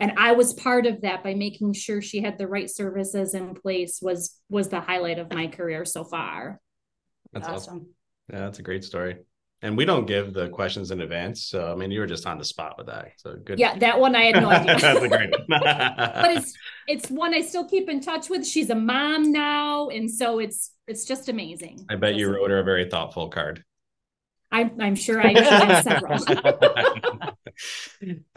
And 0.00 0.12
i 0.16 0.32
was 0.32 0.54
part 0.54 0.86
of 0.86 1.00
that 1.00 1.24
by 1.24 1.34
making 1.34 1.72
sure 1.72 2.00
she 2.00 2.20
had 2.20 2.38
the 2.38 2.46
right 2.46 2.70
services 2.70 3.34
in 3.34 3.54
place 3.54 4.00
was 4.00 4.40
was 4.48 4.68
the 4.68 4.80
highlight 4.80 5.18
of 5.18 5.32
my 5.32 5.48
career 5.48 5.84
so 5.84 6.04
far. 6.04 6.60
That's 7.32 7.48
awesome, 7.48 7.74
awesome. 7.74 7.86
yeah 8.32 8.38
that's 8.40 8.58
a 8.58 8.62
great 8.62 8.84
story 8.84 9.16
and 9.62 9.76
we 9.76 9.84
don't 9.84 10.06
give 10.06 10.32
the 10.32 10.48
questions 10.48 10.90
in 10.90 11.00
advance. 11.00 11.44
So 11.44 11.72
I 11.72 11.74
mean, 11.74 11.90
you 11.90 12.00
were 12.00 12.06
just 12.06 12.26
on 12.26 12.38
the 12.38 12.44
spot 12.44 12.76
with 12.78 12.86
that. 12.86 13.12
So 13.16 13.36
good. 13.44 13.58
Yeah, 13.58 13.76
that 13.78 13.98
one 13.98 14.14
I 14.14 14.24
had 14.24 14.36
no 14.36 14.50
idea. 14.50 14.78
That's 14.78 15.02
a 15.02 15.08
great 15.08 15.30
one. 15.30 15.44
but 15.48 16.36
it's 16.36 16.54
it's 16.86 17.10
one 17.10 17.34
I 17.34 17.42
still 17.42 17.68
keep 17.68 17.88
in 17.88 18.00
touch 18.00 18.30
with. 18.30 18.46
She's 18.46 18.70
a 18.70 18.74
mom 18.74 19.32
now, 19.32 19.88
and 19.88 20.10
so 20.10 20.38
it's 20.38 20.72
it's 20.86 21.04
just 21.04 21.28
amazing. 21.28 21.86
I 21.88 21.96
bet 21.96 22.14
you 22.14 22.30
wrote 22.32 22.50
her 22.50 22.60
a 22.60 22.64
very 22.64 22.88
thoughtful 22.88 23.28
card. 23.28 23.64
I'm, 24.50 24.80
I'm 24.80 24.94
sure 24.94 25.20
I 25.20 25.32
have 25.38 25.84
several. 25.84 26.18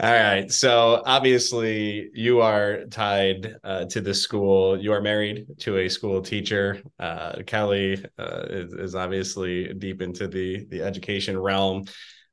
All 0.00 0.12
right. 0.12 0.50
So 0.50 1.02
obviously, 1.06 2.10
you 2.12 2.40
are 2.40 2.84
tied 2.86 3.56
uh, 3.62 3.84
to 3.86 4.00
the 4.00 4.12
school. 4.12 4.78
You 4.80 4.92
are 4.92 5.00
married 5.00 5.46
to 5.60 5.78
a 5.78 5.88
school 5.88 6.20
teacher. 6.20 6.82
Uh, 6.98 7.42
Kelly 7.46 8.04
uh, 8.18 8.42
is, 8.50 8.72
is, 8.72 8.94
obviously 8.94 9.72
deep 9.74 10.02
into 10.02 10.26
the 10.26 10.66
the 10.68 10.82
education 10.82 11.38
realm. 11.38 11.84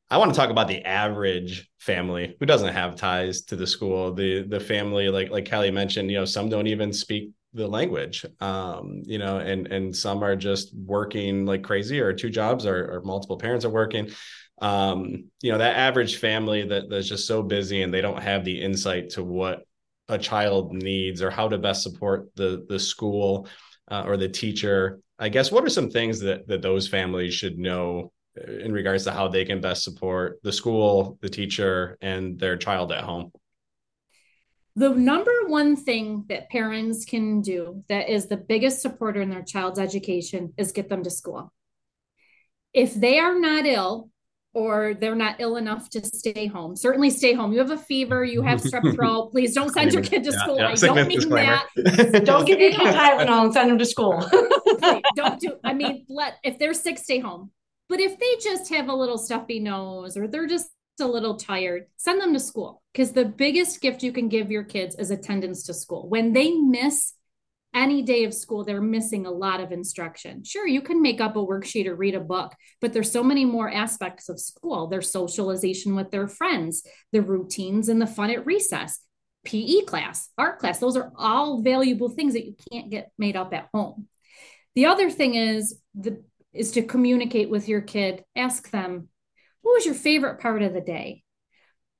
I 0.09 0.17
want 0.17 0.33
to 0.33 0.38
talk 0.38 0.50
about 0.50 0.67
the 0.67 0.83
average 0.83 1.69
family 1.77 2.36
who 2.39 2.45
doesn't 2.48 2.74
have 2.74 2.95
ties 2.95 3.43
to 3.43 3.55
the 3.55 3.67
school. 3.67 4.13
The 4.13 4.43
the 4.43 4.59
family, 4.59 5.09
like 5.09 5.29
like 5.29 5.45
Kelly 5.45 5.71
mentioned, 5.71 6.09
you 6.09 6.17
know, 6.17 6.25
some 6.25 6.50
don't 6.50 6.67
even 6.67 6.91
speak 6.91 7.31
the 7.53 7.68
language 7.68 8.25
um 8.41 9.01
you 9.06 9.18
know 9.18 9.39
and 9.39 9.68
and 9.68 9.96
some 9.96 10.24
are 10.24 10.36
just 10.36 10.75
working 10.75 11.46
like 11.46 11.63
crazy 11.63 12.00
or 12.00 12.13
two 12.13 12.29
jobs 12.29 12.65
or, 12.65 12.94
or 12.94 13.01
multiple 13.01 13.38
parents 13.38 13.65
are 13.65 13.70
working. 13.70 14.10
Um 14.62 15.29
you 15.41 15.51
know 15.51 15.58
that 15.58 15.77
average 15.77 16.18
family 16.18 16.68
that 16.68 16.89
that's 16.89 17.08
just 17.08 17.27
so 17.27 17.41
busy 17.41 17.82
and 17.82 17.94
they 17.94 18.01
don't 18.01 18.22
have 18.22 18.44
the 18.44 18.62
insight 18.62 19.12
to 19.12 19.24
what 19.24 19.63
a 20.10 20.18
child 20.18 20.74
needs 20.74 21.22
or 21.22 21.29
how 21.29 21.48
to 21.48 21.58
best 21.58 21.84
support 21.84 22.29
the 22.36 22.65
the 22.68 22.79
school 22.79 23.48
uh, 23.89 24.03
or 24.06 24.18
the 24.18 24.27
teacher 24.27 25.00
i 25.20 25.29
guess 25.29 25.51
what 25.51 25.63
are 25.63 25.70
some 25.70 25.89
things 25.89 26.20
that 26.20 26.48
that 26.48 26.62
those 26.62 26.88
families 26.88 27.34
should 27.34 27.58
know 27.58 28.12
in 28.48 28.72
regards 28.72 29.03
to 29.03 29.12
how 29.12 29.27
they 29.27 29.46
can 29.46 29.62
best 29.62 29.84
support 29.84 30.39
the 30.44 30.51
school 30.51 31.18
the 31.22 31.29
teacher 31.29 31.98
and 32.01 32.39
their 32.39 32.58
child 32.58 32.91
at 32.91 33.03
home 33.03 33.32
the 34.79 34.91
number 34.91 35.33
one 35.48 35.75
thing 35.75 36.24
that 36.29 36.50
parents 36.50 37.03
can 37.03 37.41
do 37.41 37.83
that 37.89 38.07
is 38.07 38.27
the 38.27 38.38
biggest 38.38 38.81
supporter 38.81 39.21
in 39.21 39.29
their 39.29 39.41
child's 39.41 39.77
education 39.77 40.53
is 40.57 40.71
get 40.71 40.88
them 40.88 41.03
to 41.03 41.09
school. 41.09 41.51
If 42.74 42.93
they 42.93 43.19
are 43.19 43.38
not 43.38 43.65
ill 43.65 44.09
or 44.53 44.93
they're 44.93 45.15
not 45.15 45.36
ill 45.39 45.57
enough 45.57 45.89
to 45.89 46.05
stay 46.05 46.45
home, 46.48 46.77
certainly 46.77 47.09
stay 47.09 47.33
home. 47.33 47.51
You 47.51 47.59
have 47.59 47.71
a 47.71 47.77
fever, 47.77 48.24
you 48.24 48.41
have 48.41 48.62
strep 48.62 48.95
throat, 48.95 49.31
please 49.33 49.53
don't 49.53 49.69
send 49.74 49.91
your 49.91 50.01
kid 50.01 50.24
to 50.24 50.31
school. 50.31 50.55
Yeah, 50.55 50.69
yeah. 50.69 50.91
I 50.91 50.95
don't 50.95 51.07
mean 51.09 51.17
disclaimer. 51.19 51.59
that. 51.75 52.24
don't 52.25 52.45
give 52.45 52.62
your 52.62 52.71
kid 52.79 52.95
Tylenol 52.95 53.43
and 53.45 53.53
send 53.53 53.69
them 53.69 53.79
to 53.79 53.86
school. 53.86 54.25
don't 55.17 55.41
do, 55.41 55.57
I 55.62 55.74
mean, 55.74 56.05
let, 56.07 56.36
if 56.41 56.57
they're 56.57 56.74
sick, 56.74 57.00
stay 57.00 57.19
home. 57.19 57.51
But 57.89 58.00
if 58.00 58.17
they 58.17 58.36
just 58.41 58.69
have 58.69 58.88
a 58.88 58.95
little 58.95 59.17
stuffy 59.17 59.59
nose 59.59 60.15
or 60.15 60.29
they're 60.29 60.48
just 60.48 60.69
a 61.00 61.08
little 61.08 61.36
tired, 61.36 61.88
send 61.98 62.22
them 62.22 62.34
to 62.34 62.39
school 62.39 62.82
because 62.94 63.12
the 63.12 63.25
biggest 63.25 63.82
gift 63.82 64.03
you 64.03 64.12
can 64.12 64.29
give 64.29 64.51
your 64.51 64.63
kids 64.63 64.96
is 64.96 65.12
attendance 65.12 65.63
to 65.63 65.74
school. 65.74 66.08
When 66.10 66.34
they 66.34 66.53
miss 66.53 67.13
any 67.74 68.01
day 68.01 68.24
of 68.24 68.34
school, 68.34 68.63
they're 68.63 68.82
missing 68.82 69.25
a 69.25 69.32
lot 69.32 69.60
of 69.60 69.72
instruction. 69.72 70.44
Sure, 70.44 70.68
you 70.68 70.82
can 70.82 71.01
make 71.01 71.22
up 71.22 71.36
a 71.36 71.46
worksheet 71.46 71.86
or 71.86 71.96
read 71.96 72.15
a 72.15 72.20
book, 72.20 72.56
but 72.82 72.94
there's 72.94 73.12
so 73.12 73.24
many 73.24 73.46
more 73.46 73.70
aspects 73.70 74.27
of 74.27 74.39
school 74.39 74.88
their 74.88 75.01
socialization 75.01 75.96
with 75.96 76.10
their 76.12 76.27
friends, 76.27 76.84
the 77.12 77.22
routines, 77.22 77.89
and 77.89 78.01
the 78.01 78.08
fun 78.08 78.32
at 78.32 78.46
recess, 78.46 79.00
PE 79.46 79.82
class, 79.82 80.29
art 80.38 80.60
class. 80.60 80.79
Those 80.79 80.98
are 80.98 81.12
all 81.15 81.62
valuable 81.62 82.10
things 82.10 82.34
that 82.34 82.46
you 82.46 82.56
can't 82.72 82.89
get 82.89 83.12
made 83.18 83.36
up 83.36 83.53
at 83.53 83.70
home. 83.74 84.08
The 84.75 84.88
other 84.88 85.10
thing 85.10 85.36
is 85.36 85.79
the 85.94 86.24
is 86.53 86.72
to 86.72 86.82
communicate 86.82 87.50
with 87.50 87.68
your 87.68 87.82
kid. 87.82 88.24
Ask 88.36 88.72
them, 88.72 89.10
what 89.62 89.74
was 89.74 89.86
your 89.86 89.96
favorite 89.96 90.39
part 90.39 90.62
of 90.62 90.74
the 90.74 90.82
day? 90.82 91.24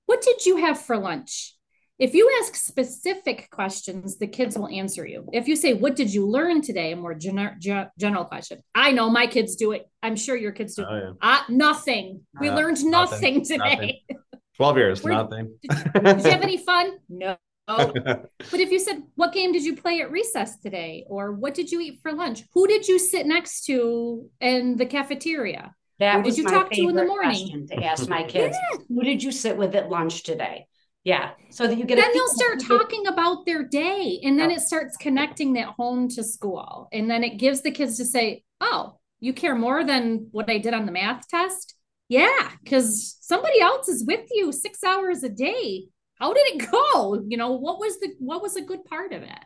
What 0.06 0.22
did 0.22 0.46
you 0.46 0.58
have 0.58 0.82
for 0.82 0.98
lunch? 0.98 1.56
if 2.00 2.14
you 2.14 2.32
ask 2.42 2.56
specific 2.56 3.50
questions, 3.52 4.18
the 4.18 4.28
kids 4.28 4.58
will 4.58 4.70
answer 4.70 5.06
you. 5.06 5.28
If 5.34 5.50
you 5.50 5.58
say, 5.58 5.74
What 5.74 5.98
did 5.98 6.14
you 6.14 6.26
learn 6.26 6.62
today? 6.62 6.94
A 6.94 6.96
more 6.96 7.14
gener- 7.14 7.90
general 8.00 8.24
question. 8.24 8.60
I 8.74 8.94
know 8.94 9.10
my 9.10 9.28
kids 9.28 9.58
do 9.58 9.74
it. 9.74 9.86
I'm 10.02 10.16
sure 10.16 10.36
your 10.36 10.54
kids 10.54 10.76
do. 10.76 10.86
Oh, 10.90 10.96
yeah. 10.96 11.12
uh, 11.22 11.42
nothing. 11.50 12.22
We 12.40 12.48
uh, 12.48 12.56
learned 12.56 12.84
nothing, 12.86 13.40
nothing 13.40 13.46
today. 13.46 14.02
Nothing. 14.10 14.20
12 14.56 14.78
years, 14.78 15.06
nothing. 15.06 15.54
Did, 15.62 15.94
did 15.94 16.24
you 16.24 16.32
have 16.32 16.42
any 16.42 16.58
fun? 16.58 16.98
No. 17.10 17.38
but 17.68 18.30
if 18.54 18.72
you 18.72 18.80
said, 18.80 19.04
What 19.16 19.34
game 19.34 19.52
did 19.52 19.66
you 19.66 19.76
play 19.76 20.02
at 20.02 20.10
recess 20.10 20.58
today? 20.58 21.06
Or 21.08 21.34
what 21.34 21.54
did 21.54 21.70
you 21.70 21.82
eat 21.82 22.00
for 22.02 22.14
lunch? 22.14 22.44
Who 22.54 22.66
did 22.66 22.88
you 22.88 22.98
sit 22.98 23.26
next 23.26 23.66
to 23.66 24.30
in 24.40 24.78
the 24.78 24.86
cafeteria? 24.86 25.76
That 26.00 26.18
Who 26.18 26.24
did 26.24 26.38
you 26.38 26.46
talk 26.46 26.72
to 26.72 26.82
in 26.82 26.96
the 26.96 27.06
morning? 27.06 27.68
To 27.68 27.84
ask 27.84 28.08
my 28.08 28.24
kids, 28.28 28.58
yeah. 28.72 28.80
Who 28.88 29.04
did 29.04 29.22
you 29.22 29.32
sit 29.32 29.58
with 29.58 29.76
at 29.76 29.90
lunch 29.90 30.24
today? 30.24 30.68
Yeah. 31.04 31.32
So 31.50 31.68
that 31.68 31.78
you 31.78 31.86
get 31.86 31.98
a 31.98 32.02
then 32.02 32.12
they'll 32.14 32.28
start 32.28 32.60
talking 32.62 33.08
about 33.08 33.46
their 33.46 33.64
day 33.64 34.20
and 34.24 34.38
then 34.38 34.52
oh. 34.52 34.56
it 34.56 34.62
starts 34.62 34.98
connecting 34.98 35.54
that 35.54 35.70
home 35.78 36.08
to 36.10 36.24
school. 36.24 36.88
And 36.92 37.10
then 37.10 37.24
it 37.24 37.38
gives 37.38 37.62
the 37.62 37.72
kids 37.72 37.98
to 37.98 38.06
say, 38.06 38.44
Oh, 38.62 39.00
you 39.20 39.34
care 39.34 39.56
more 39.56 39.84
than 39.84 40.28
what 40.32 40.50
I 40.50 40.58
did 40.58 40.74
on 40.74 40.86
the 40.86 40.92
math 40.92 41.28
test? 41.28 41.76
Yeah, 42.08 42.50
because 42.64 43.18
somebody 43.22 43.62
else 43.62 43.88
is 43.88 44.06
with 44.06 44.28
you 44.32 44.52
six 44.52 44.84
hours 44.84 45.24
a 45.24 45.30
day. 45.30 45.86
How 46.16 46.34
did 46.34 46.48
it 46.48 46.72
go? 46.72 47.24
You 47.28 47.38
know, 47.38 47.52
what 47.52 47.80
was 47.80 48.00
the 48.00 48.14
what 48.20 48.42
was 48.42 48.56
a 48.56 48.62
good 48.62 48.84
part 48.86 49.14
of 49.14 49.22
it? 49.22 49.40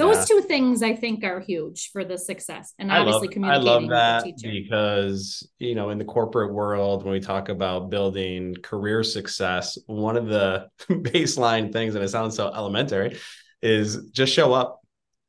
Those 0.00 0.16
yeah. 0.16 0.24
two 0.36 0.40
things 0.42 0.82
I 0.82 0.94
think 0.94 1.24
are 1.24 1.40
huge 1.40 1.90
for 1.92 2.04
the 2.04 2.18
success 2.18 2.74
and 2.78 2.90
obviously 2.90 3.12
I 3.12 3.22
love, 3.22 3.30
communicating. 3.30 3.68
I 3.68 3.72
love 3.72 3.88
that 3.88 4.24
because 4.42 5.48
you 5.58 5.74
know 5.74 5.90
in 5.90 5.98
the 5.98 6.04
corporate 6.04 6.52
world 6.52 7.04
when 7.04 7.12
we 7.12 7.20
talk 7.20 7.48
about 7.48 7.90
building 7.90 8.54
career 8.62 9.02
success, 9.02 9.78
one 9.86 10.16
of 10.16 10.26
the 10.26 10.68
baseline 10.88 11.72
things, 11.72 11.94
and 11.94 12.04
it 12.04 12.08
sounds 12.08 12.34
so 12.34 12.48
elementary, 12.48 13.18
is 13.62 14.10
just 14.12 14.32
show 14.32 14.52
up. 14.52 14.79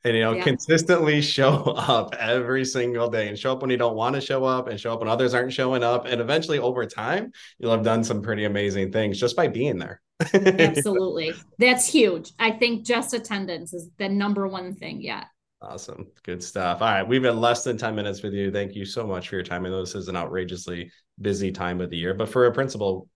And 0.03 0.15
you 0.15 0.21
know, 0.21 0.33
yeah. 0.33 0.43
consistently 0.43 1.21
show 1.21 1.63
up 1.77 2.15
every 2.15 2.65
single 2.65 3.09
day 3.09 3.27
and 3.27 3.37
show 3.37 3.51
up 3.51 3.61
when 3.61 3.69
you 3.69 3.77
don't 3.77 3.95
want 3.95 4.15
to 4.15 4.21
show 4.21 4.43
up 4.43 4.67
and 4.67 4.79
show 4.79 4.93
up 4.93 4.99
when 4.99 5.09
others 5.09 5.33
aren't 5.33 5.53
showing 5.53 5.83
up. 5.83 6.05
And 6.05 6.19
eventually 6.19 6.59
over 6.59 6.85
time, 6.85 7.31
you'll 7.59 7.71
have 7.71 7.83
done 7.83 8.03
some 8.03 8.21
pretty 8.21 8.45
amazing 8.45 8.91
things 8.91 9.19
just 9.19 9.35
by 9.35 9.47
being 9.47 9.77
there. 9.77 10.01
Absolutely. 10.33 11.33
That's 11.57 11.87
huge. 11.87 12.31
I 12.39 12.51
think 12.51 12.85
just 12.85 13.13
attendance 13.13 13.73
is 13.73 13.89
the 13.97 14.09
number 14.09 14.47
one 14.47 14.75
thing. 14.75 15.01
Yeah. 15.01 15.25
Awesome. 15.61 16.07
Good 16.23 16.43
stuff. 16.43 16.81
All 16.81 16.87
right. 16.87 17.07
We've 17.07 17.21
been 17.21 17.39
less 17.39 17.63
than 17.63 17.77
10 17.77 17.93
minutes 17.93 18.23
with 18.23 18.33
you. 18.33 18.51
Thank 18.51 18.75
you 18.75 18.83
so 18.83 19.05
much 19.05 19.29
for 19.29 19.35
your 19.35 19.43
time. 19.43 19.65
I 19.65 19.69
know 19.69 19.81
this 19.81 19.93
is 19.93 20.07
an 20.07 20.15
outrageously 20.15 20.91
busy 21.19 21.51
time 21.51 21.81
of 21.81 21.91
the 21.91 21.97
year, 21.97 22.15
but 22.15 22.29
for 22.29 22.47
a 22.47 22.51
principal, 22.51 23.07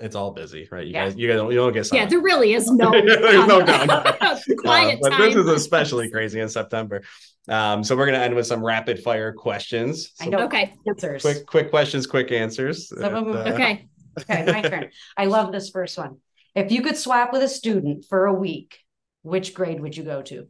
it's 0.00 0.14
all 0.14 0.30
busy, 0.30 0.68
right? 0.70 0.86
You 0.86 0.92
yeah. 0.92 1.04
guys, 1.06 1.16
you 1.16 1.28
guys 1.28 1.36
don't, 1.36 1.50
you 1.50 1.56
don't 1.56 1.72
get 1.72 1.86
silent. 1.86 2.04
Yeah, 2.04 2.10
there 2.10 2.20
really 2.20 2.54
is 2.54 2.70
no, 2.70 2.90
There's 2.92 3.46
no 3.46 3.64
Quiet 4.58 4.98
uh, 5.04 5.10
but 5.10 5.18
this 5.18 5.34
is 5.34 5.48
especially 5.48 6.10
crazy 6.10 6.40
in 6.40 6.48
September. 6.48 7.02
Um, 7.48 7.82
so 7.82 7.96
we're 7.96 8.06
going 8.06 8.18
to 8.18 8.24
end 8.24 8.34
with 8.34 8.46
some 8.46 8.64
rapid 8.64 9.02
fire 9.02 9.32
questions. 9.32 10.12
I 10.20 10.26
know. 10.26 10.38
Okay. 10.40 10.74
Answers. 10.86 11.22
Quick, 11.22 11.46
quick 11.46 11.70
questions, 11.70 12.06
quick 12.06 12.30
answers. 12.30 12.92
uh, 12.92 13.06
okay. 13.06 13.88
Okay, 14.20 14.44
my 14.46 14.62
turn. 14.62 14.90
I 15.16 15.24
love 15.24 15.52
this 15.52 15.70
first 15.70 15.96
one. 15.98 16.18
If 16.54 16.70
you 16.70 16.82
could 16.82 16.96
swap 16.96 17.32
with 17.32 17.42
a 17.42 17.48
student 17.48 18.04
for 18.08 18.26
a 18.26 18.34
week, 18.34 18.78
which 19.22 19.54
grade 19.54 19.80
would 19.80 19.96
you 19.96 20.04
go 20.04 20.22
to? 20.22 20.48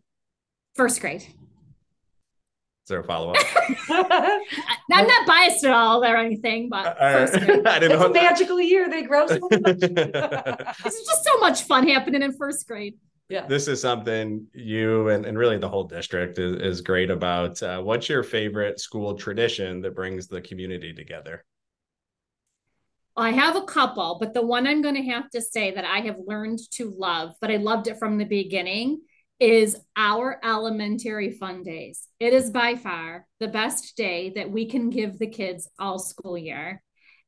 First 0.75 1.01
grade. 1.01 1.25
Is 2.93 2.95
there 2.95 3.01
a 3.01 3.05
follow 3.05 3.33
up? 3.33 3.37
I'm 3.89 5.07
not 5.07 5.27
biased 5.27 5.65
at 5.65 5.73
all 5.73 6.05
or 6.05 6.15
anything, 6.15 6.69
but 6.69 7.01
I 7.01 7.25
didn't 7.25 7.67
it's 7.67 7.89
know 7.89 8.05
a 8.05 8.13
magical 8.13 8.61
year. 8.61 8.91
They 8.91 9.01
grow 9.01 9.27
so 9.27 9.39
much. 9.41 9.79
It's 9.81 11.07
just 11.07 11.25
so 11.25 11.39
much 11.41 11.63
fun 11.63 11.89
happening 11.89 12.21
in 12.21 12.37
first 12.37 12.69
grade. 12.69 12.99
Yeah. 13.31 13.47
This 13.47 13.67
is 13.67 13.81
something 13.81 14.47
you 14.53 15.09
and, 15.09 15.25
and 15.25 15.39
really 15.39 15.57
the 15.57 15.71
whole 15.71 15.85
district 15.85 16.39
is, 16.39 16.57
is 16.57 16.81
great 16.83 17.11
about. 17.11 17.63
Uh, 17.63 17.81
what's 17.81 18.11
your 18.11 18.23
favorite 18.23 18.79
school 18.79 19.15
tradition 19.15 19.81
that 19.81 19.95
brings 19.95 20.27
the 20.27 20.43
community 20.43 20.93
together? 20.93 21.47
I 23.17 23.31
have 23.31 23.57
a 23.57 23.63
couple, 23.63 24.19
but 24.21 24.35
the 24.35 24.45
one 24.45 24.67
I'm 24.67 24.83
going 24.83 24.97
to 24.97 25.11
have 25.11 25.31
to 25.31 25.41
say 25.41 25.71
that 25.71 25.87
I 25.87 26.01
have 26.01 26.17
learned 26.27 26.59
to 26.73 26.91
love, 26.91 27.37
but 27.41 27.51
I 27.51 27.57
loved 27.57 27.87
it 27.87 27.99
from 27.99 28.19
the 28.19 28.27
beginning, 28.27 29.01
is 29.43 29.77
our 29.97 30.39
elementary 30.45 31.33
fun 31.33 31.65
days. 31.65 32.07
It 32.21 32.33
is 32.33 32.51
by 32.51 32.77
far 32.77 33.27
the 33.41 33.49
best 33.49 33.97
day 33.97 34.33
that 34.37 34.49
we 34.49 34.67
can 34.67 34.89
give 34.89 35.19
the 35.19 35.27
kids 35.27 35.69
all 35.81 35.99
school 35.99 36.39
year. 36.39 36.81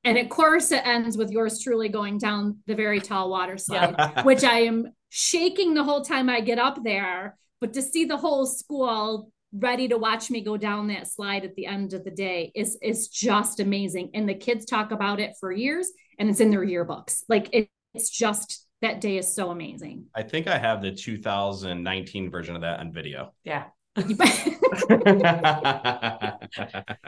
And 0.04 0.16
of 0.16 0.28
course, 0.28 0.70
it 0.70 0.86
ends 0.86 1.16
with 1.16 1.32
yours 1.32 1.60
truly 1.60 1.88
going 1.88 2.18
down 2.18 2.58
the 2.68 2.76
very 2.76 3.00
tall 3.00 3.30
water 3.30 3.58
slide, 3.58 3.96
which 4.22 4.44
I 4.44 4.60
am 4.60 4.92
shaking 5.08 5.74
the 5.74 5.82
whole 5.82 6.02
time 6.02 6.30
I 6.30 6.40
get 6.40 6.60
up 6.60 6.78
there. 6.84 7.36
But 7.60 7.72
to 7.72 7.82
see 7.82 8.04
the 8.04 8.16
whole 8.16 8.46
school 8.46 9.32
ready 9.52 9.88
to 9.88 9.98
watch 9.98 10.30
me 10.30 10.40
go 10.40 10.56
down 10.56 10.86
that 10.88 11.08
slide 11.08 11.44
at 11.44 11.56
the 11.56 11.66
end 11.66 11.94
of 11.94 12.04
the 12.04 12.10
day 12.10 12.52
is 12.54 12.76
is 12.82 13.06
just 13.06 13.60
amazing 13.60 14.10
and 14.12 14.28
the 14.28 14.34
kids 14.34 14.64
talk 14.64 14.90
about 14.90 15.20
it 15.20 15.32
for 15.38 15.52
years 15.52 15.92
and 16.18 16.28
it's 16.28 16.40
in 16.40 16.50
their 16.50 16.66
yearbooks 16.66 17.22
like 17.28 17.48
it, 17.52 17.68
it's 17.94 18.10
just 18.10 18.63
that 18.84 19.00
day 19.00 19.16
is 19.16 19.34
so 19.34 19.50
amazing. 19.50 20.06
I 20.14 20.22
think 20.22 20.46
i 20.46 20.58
have 20.58 20.82
the 20.82 20.92
2019 20.92 22.30
version 22.30 22.54
of 22.54 22.62
that 22.62 22.80
on 22.80 22.92
video. 22.92 23.32
Yeah. 23.44 23.64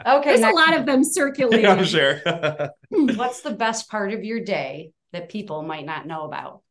Okay 0.07 0.37
there's 0.37 0.41
a 0.41 0.55
lot 0.55 0.73
of 0.73 0.85
them 0.85 1.03
circulating. 1.03 1.65
I'm 1.69 1.83
sure. 1.83 2.21
What's 2.89 3.41
the 3.41 3.51
best 3.51 3.89
part 3.89 4.13
of 4.13 4.23
your 4.23 4.39
day 4.39 4.91
that 5.11 5.29
people 5.29 5.63
might 5.63 5.85
not 5.85 6.07
know 6.07 6.23
about? 6.23 6.61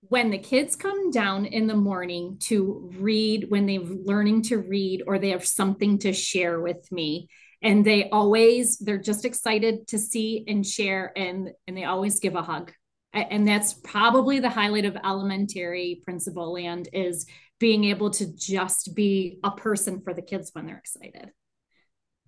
When 0.00 0.30
the 0.30 0.38
kids 0.38 0.76
come 0.76 1.10
down 1.10 1.44
in 1.44 1.66
the 1.66 1.76
morning 1.76 2.38
to 2.44 2.90
read 2.96 3.50
when 3.50 3.66
they're 3.66 3.80
learning 3.80 4.42
to 4.44 4.58
read 4.58 5.02
or 5.06 5.18
they 5.18 5.30
have 5.30 5.46
something 5.46 5.98
to 5.98 6.12
share 6.12 6.60
with 6.60 6.90
me. 6.90 7.28
And 7.62 7.84
they 7.84 8.08
always 8.10 8.78
they're 8.78 8.98
just 8.98 9.24
excited 9.24 9.88
to 9.88 9.98
see 9.98 10.44
and 10.48 10.66
share 10.66 11.12
and 11.16 11.50
and 11.66 11.76
they 11.76 11.84
always 11.84 12.20
give 12.20 12.34
a 12.34 12.42
hug 12.42 12.72
and 13.14 13.46
that's 13.46 13.74
probably 13.74 14.40
the 14.40 14.50
highlight 14.50 14.84
of 14.84 14.96
elementary 15.04 16.00
principal 16.04 16.52
land 16.52 16.88
is 16.92 17.26
being 17.60 17.84
able 17.84 18.10
to 18.10 18.34
just 18.34 18.94
be 18.94 19.38
a 19.44 19.50
person 19.50 20.00
for 20.00 20.12
the 20.12 20.22
kids 20.22 20.50
when 20.52 20.66
they're 20.66 20.78
excited. 20.78 21.30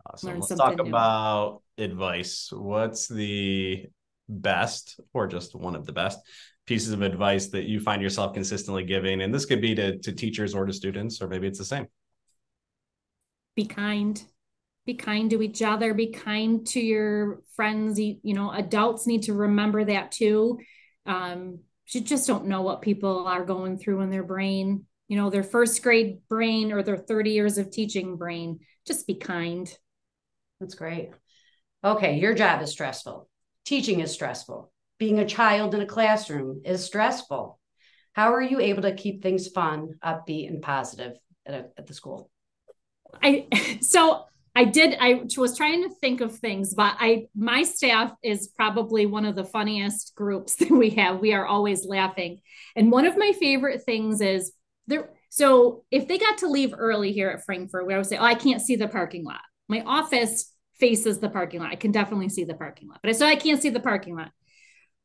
Awesome. 0.09 0.31
Learn 0.31 0.40
let's 0.40 0.55
talk 0.55 0.77
new. 0.77 0.88
about 0.88 1.62
advice. 1.77 2.51
What's 2.53 3.09
the 3.09 3.87
best 4.29 5.01
or 5.12 5.27
just 5.27 5.55
one 5.55 5.75
of 5.75 5.87
the 5.87 5.92
best 5.92 6.18
pieces 6.66 6.92
of 6.92 7.03
advice 7.03 7.49
that 7.49 7.64
you 7.64 7.81
find 7.81 8.01
yourself 8.01 8.35
consistently 8.35 8.85
giving? 8.85 9.20
And 9.20 9.35
this 9.35 9.44
could 9.44 9.61
be 9.61 9.75
to, 9.75 9.99
to 9.99 10.12
teachers 10.12 10.55
or 10.55 10.64
to 10.64 10.72
students 10.72 11.20
or 11.20 11.29
maybe 11.29 11.49
it's 11.49 11.59
the 11.59 11.64
same. 11.64 11.87
Be 13.57 13.64
kind 13.64 14.22
be 14.87 14.94
kind 14.94 15.31
to 15.31 15.42
each 15.42 15.62
other 15.62 15.92
be 15.92 16.12
kind 16.12 16.66
to 16.68 16.81
your 16.81 17.42
friends. 17.55 17.99
You 17.99 18.18
know 18.22 18.51
adults 18.53 19.07
need 19.07 19.25
to 19.25 19.35
remember 19.35 19.85
that 19.85 20.12
too. 20.12 20.61
Um, 21.05 21.61
you 21.88 22.01
just 22.01 22.27
don't 22.27 22.46
know 22.46 22.62
what 22.62 22.83
people 22.83 23.27
are 23.27 23.44
going 23.44 23.79
through 23.79 24.01
in 24.01 24.11
their 24.11 24.25
brain. 24.25 24.87
You 25.09 25.16
know 25.16 25.29
their 25.29 25.42
first 25.42 25.83
grade 25.83 26.20
brain 26.29 26.72
or 26.72 26.83
their 26.83 26.96
30 26.96 27.31
years 27.31 27.59
of 27.59 27.70
teaching 27.70 28.16
brain. 28.16 28.61
Just 28.87 29.07
be 29.07 29.16
kind. 29.16 29.70
That's 30.61 30.75
great. 30.75 31.11
Okay 31.85 32.18
your 32.18 32.35
job 32.35 32.62
is 32.62 32.70
stressful. 32.70 33.29
Teaching 33.64 34.01
is 34.01 34.12
stressful. 34.12 34.72
Being 34.99 35.18
a 35.18 35.27
child 35.27 35.75
in 35.75 35.83
a 35.83 35.87
classroom 35.87 36.62
is 36.64 36.85
stressful. 36.85 37.59
How 38.12 38.33
are 38.33 38.42
you 38.42 38.61
able 38.61 38.83
to 38.83 38.94
keep 38.94 39.22
things 39.22 39.49
fun, 39.49 39.90
upbeat, 40.03 40.49
and 40.49 40.62
positive 40.62 41.18
at, 41.44 41.55
a, 41.55 41.66
at 41.77 41.87
the 41.87 41.92
school? 41.92 42.31
I 43.22 43.46
so 43.83 44.25
I 44.57 44.64
did 44.64 44.97
I 44.99 45.21
was 45.37 45.55
trying 45.55 45.83
to 45.83 45.95
think 45.97 46.23
of 46.23 46.38
things, 46.38 46.73
but 46.73 46.97
I 46.99 47.27
my 47.37 47.62
staff 47.62 48.12
is 48.25 48.49
probably 48.49 49.05
one 49.05 49.27
of 49.27 49.37
the 49.37 49.45
funniest 49.45 50.14
groups 50.16 50.57
that 50.61 50.71
we 50.71 50.90
have. 50.90 51.21
We 51.21 51.35
are 51.35 51.47
always 51.47 51.85
laughing. 51.85 52.40
And 52.75 52.90
one 52.90 53.05
of 53.05 53.19
my 53.19 53.33
favorite 53.38 53.83
things 53.83 54.23
is 54.23 54.53
there 54.87 55.11
so 55.29 55.85
if 55.90 56.09
they 56.09 56.16
got 56.16 56.38
to 56.38 56.49
leave 56.49 56.73
early 56.77 57.12
here 57.12 57.29
at 57.29 57.45
Frankfort, 57.45 57.87
we 57.87 57.92
always 57.92 58.09
say, 58.09 58.16
Oh, 58.16 58.25
I 58.25 58.35
can't 58.35 58.62
see 58.62 58.77
the 58.77 58.88
parking 58.88 59.25
lot. 59.27 59.42
My 59.69 59.83
office 59.83 60.51
faces 60.81 61.19
the 61.19 61.29
parking 61.29 61.61
lot. 61.61 61.73
I 61.73 61.77
can 61.77 61.92
definitely 61.92 62.31
see 62.31 62.45
the 62.45 62.55
parking 62.55 62.88
lot. 62.88 63.01
But 63.03 63.11
I 63.11 63.12
said 63.12 63.29
I 63.29 63.37
can't 63.37 63.61
see 63.61 63.69
the 63.69 63.81
parking 63.81 64.16
lot. 64.16 64.31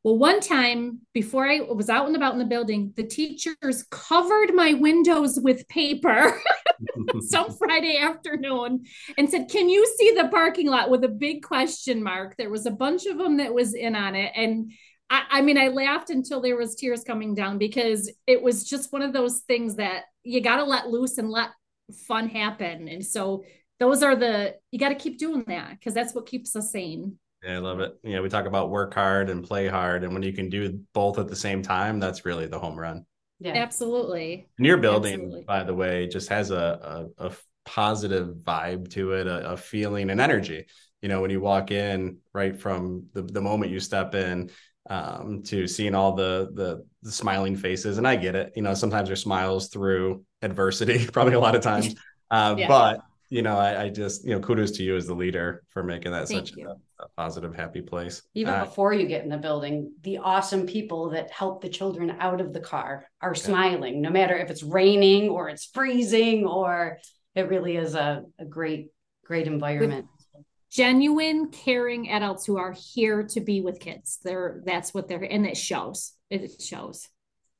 Well, 0.04 0.18
one 0.18 0.40
time 0.40 1.02
before 1.14 1.48
I 1.48 1.60
was 1.60 1.90
out 1.90 2.08
and 2.08 2.16
about 2.16 2.34
in 2.34 2.40
the 2.40 2.46
building, 2.46 2.92
the 2.96 3.04
teachers 3.04 3.86
covered 3.92 4.54
my 4.54 4.74
windows 4.74 5.40
with 5.40 5.68
paper 5.68 6.42
some 7.22 7.52
Friday 7.58 7.98
afternoon 7.98 8.86
and 9.18 9.30
said, 9.30 9.50
Can 9.50 9.70
you 9.70 9.86
see 9.98 10.12
the 10.12 10.30
parking 10.30 10.68
lot 10.68 10.90
with 10.90 11.04
a 11.04 11.10
big 11.10 11.44
question 11.44 12.02
mark? 12.02 12.36
There 12.38 12.50
was 12.50 12.66
a 12.66 12.72
bunch 12.72 13.06
of 13.06 13.18
them 13.18 13.38
that 13.38 13.54
was 13.54 13.76
in 13.76 13.96
on 13.96 14.16
it. 14.16 14.32
And 14.36 14.72
I, 15.10 15.24
I 15.30 15.42
mean, 15.42 15.58
I 15.58 15.68
laughed 15.68 16.10
until 16.10 16.42
there 16.42 16.58
was 16.58 16.76
tears 16.76 17.04
coming 17.04 17.36
down 17.36 17.58
because 17.58 18.12
it 18.26 18.42
was 18.42 18.64
just 18.64 18.92
one 18.92 19.04
of 19.04 19.14
those 19.14 19.42
things 19.42 19.76
that 19.76 20.06
you 20.24 20.42
got 20.42 20.58
to 20.58 20.64
let 20.64 20.88
loose 20.88 21.18
and 21.18 21.30
let 21.30 21.50
fun 22.08 22.28
happen. 22.30 22.88
And 22.88 23.06
so 23.06 23.44
those 23.80 24.02
are 24.04 24.16
the, 24.16 24.56
you 24.72 24.80
got 24.80 24.90
to 24.90 24.96
keep 24.96 25.20
doing 25.20 25.44
that 25.48 25.72
because 25.72 25.94
that's 25.94 26.16
what 26.16 26.26
keeps 26.26 26.56
us 26.56 26.72
sane. 26.72 27.18
Yeah, 27.44 27.56
I 27.56 27.58
love 27.58 27.80
it. 27.80 27.98
Yeah, 28.04 28.22
we 28.22 28.30
talk 28.30 28.46
about 28.46 28.70
work 28.70 28.94
hard 28.94 29.30
and 29.30 29.44
play 29.44 29.68
hard, 29.68 30.04
and 30.04 30.14
when 30.14 30.22
you 30.24 30.34
can 30.34 30.50
do 30.50 30.80
both 30.94 31.18
at 31.18 31.28
the 31.28 31.36
same 31.36 31.62
time, 31.62 32.00
that's 32.00 32.26
really 32.26 32.46
the 32.48 32.60
home 32.60 32.78
run. 32.78 33.06
Yeah. 33.40 33.54
Absolutely. 33.54 34.48
And 34.58 34.68
your 34.68 34.78
building, 34.78 35.14
Absolutely. 35.14 35.44
by 35.48 35.64
the 35.64 35.74
way, 35.74 36.08
just 36.08 36.30
has 36.30 36.52
a 36.52 37.10
a, 37.18 37.28
a 37.30 37.32
positive 37.66 38.36
vibe 38.44 38.92
to 38.92 39.14
it, 39.14 39.28
a, 39.28 39.52
a 39.52 39.58
feeling 39.58 40.12
and 40.12 40.22
energy. 40.22 40.66
You 41.02 41.10
know, 41.10 41.22
when 41.22 41.32
you 41.32 41.42
walk 41.42 41.72
in, 41.72 42.18
right 42.34 42.56
from 42.60 43.08
the, 43.14 43.24
the 43.24 43.42
moment 43.42 43.72
you 43.72 43.80
step 43.80 44.14
in, 44.14 44.52
um, 44.90 45.42
to 45.44 45.68
seeing 45.68 45.96
all 45.96 46.14
the, 46.14 46.52
the 46.54 46.86
the 47.02 47.12
smiling 47.12 47.56
faces, 47.56 47.98
and 47.98 48.08
I 48.08 48.16
get 48.18 48.36
it. 48.36 48.54
You 48.56 48.62
know, 48.62 48.76
sometimes 48.76 49.10
there's 49.10 49.24
smiles 49.24 49.70
through 49.70 50.24
adversity, 50.44 51.08
probably 51.12 51.34
a 51.34 51.40
lot 51.40 51.56
of 51.56 51.62
times. 51.64 51.96
Uh, 52.32 52.56
Yeah. 52.58 52.70
But 52.70 53.02
you 53.32 53.42
know, 53.42 53.58
I, 53.58 53.84
I 53.84 53.90
just 53.90 54.26
you 54.26 54.32
know, 54.32 54.42
kudos 54.42 54.72
to 54.72 54.84
you 54.84 54.98
as 54.98 55.08
the 55.08 55.16
leader 55.16 55.64
for 55.70 55.84
making 55.84 56.12
that 56.12 56.28
Thank 56.28 56.50
such 56.50 56.58
a, 56.58 56.76
a 57.00 57.08
positive, 57.16 57.56
happy 57.56 57.82
place. 57.82 58.22
Even 58.34 58.54
Uh, 58.54 58.66
before 58.66 58.94
you 58.94 59.08
get 59.08 59.24
in 59.24 59.30
the 59.30 59.38
building, 59.38 59.94
the 60.04 60.18
awesome 60.18 60.66
people 60.68 61.12
that 61.12 61.32
help 61.32 61.62
the 61.62 61.70
children 61.70 62.18
out 62.20 62.42
of 62.42 62.52
the 62.52 62.60
car 62.60 63.08
are 63.22 63.34
smiling, 63.34 64.02
no 64.02 64.10
matter 64.10 64.36
if 64.36 64.50
it's 64.50 64.64
raining 64.64 65.30
or 65.30 65.48
it's 65.48 65.66
freezing 65.66 66.46
or 66.46 67.00
it 67.34 67.48
really 67.48 67.78
is 67.78 67.96
a, 67.96 68.24
a 68.38 68.44
great, 68.44 68.90
great 69.24 69.48
environment. 69.48 70.08
Genuine, 70.70 71.52
caring 71.52 72.12
adults 72.12 72.46
who 72.46 72.58
are 72.58 72.74
here 72.74 73.24
to 73.24 73.40
be 73.40 73.62
with 73.62 73.80
kids. 73.80 74.20
They're 74.24 74.62
that's 74.66 74.94
what 74.94 75.08
they're 75.08 75.24
and 75.24 75.46
it 75.46 75.56
shows. 75.56 76.14
It 76.30 76.62
shows. 76.62 77.08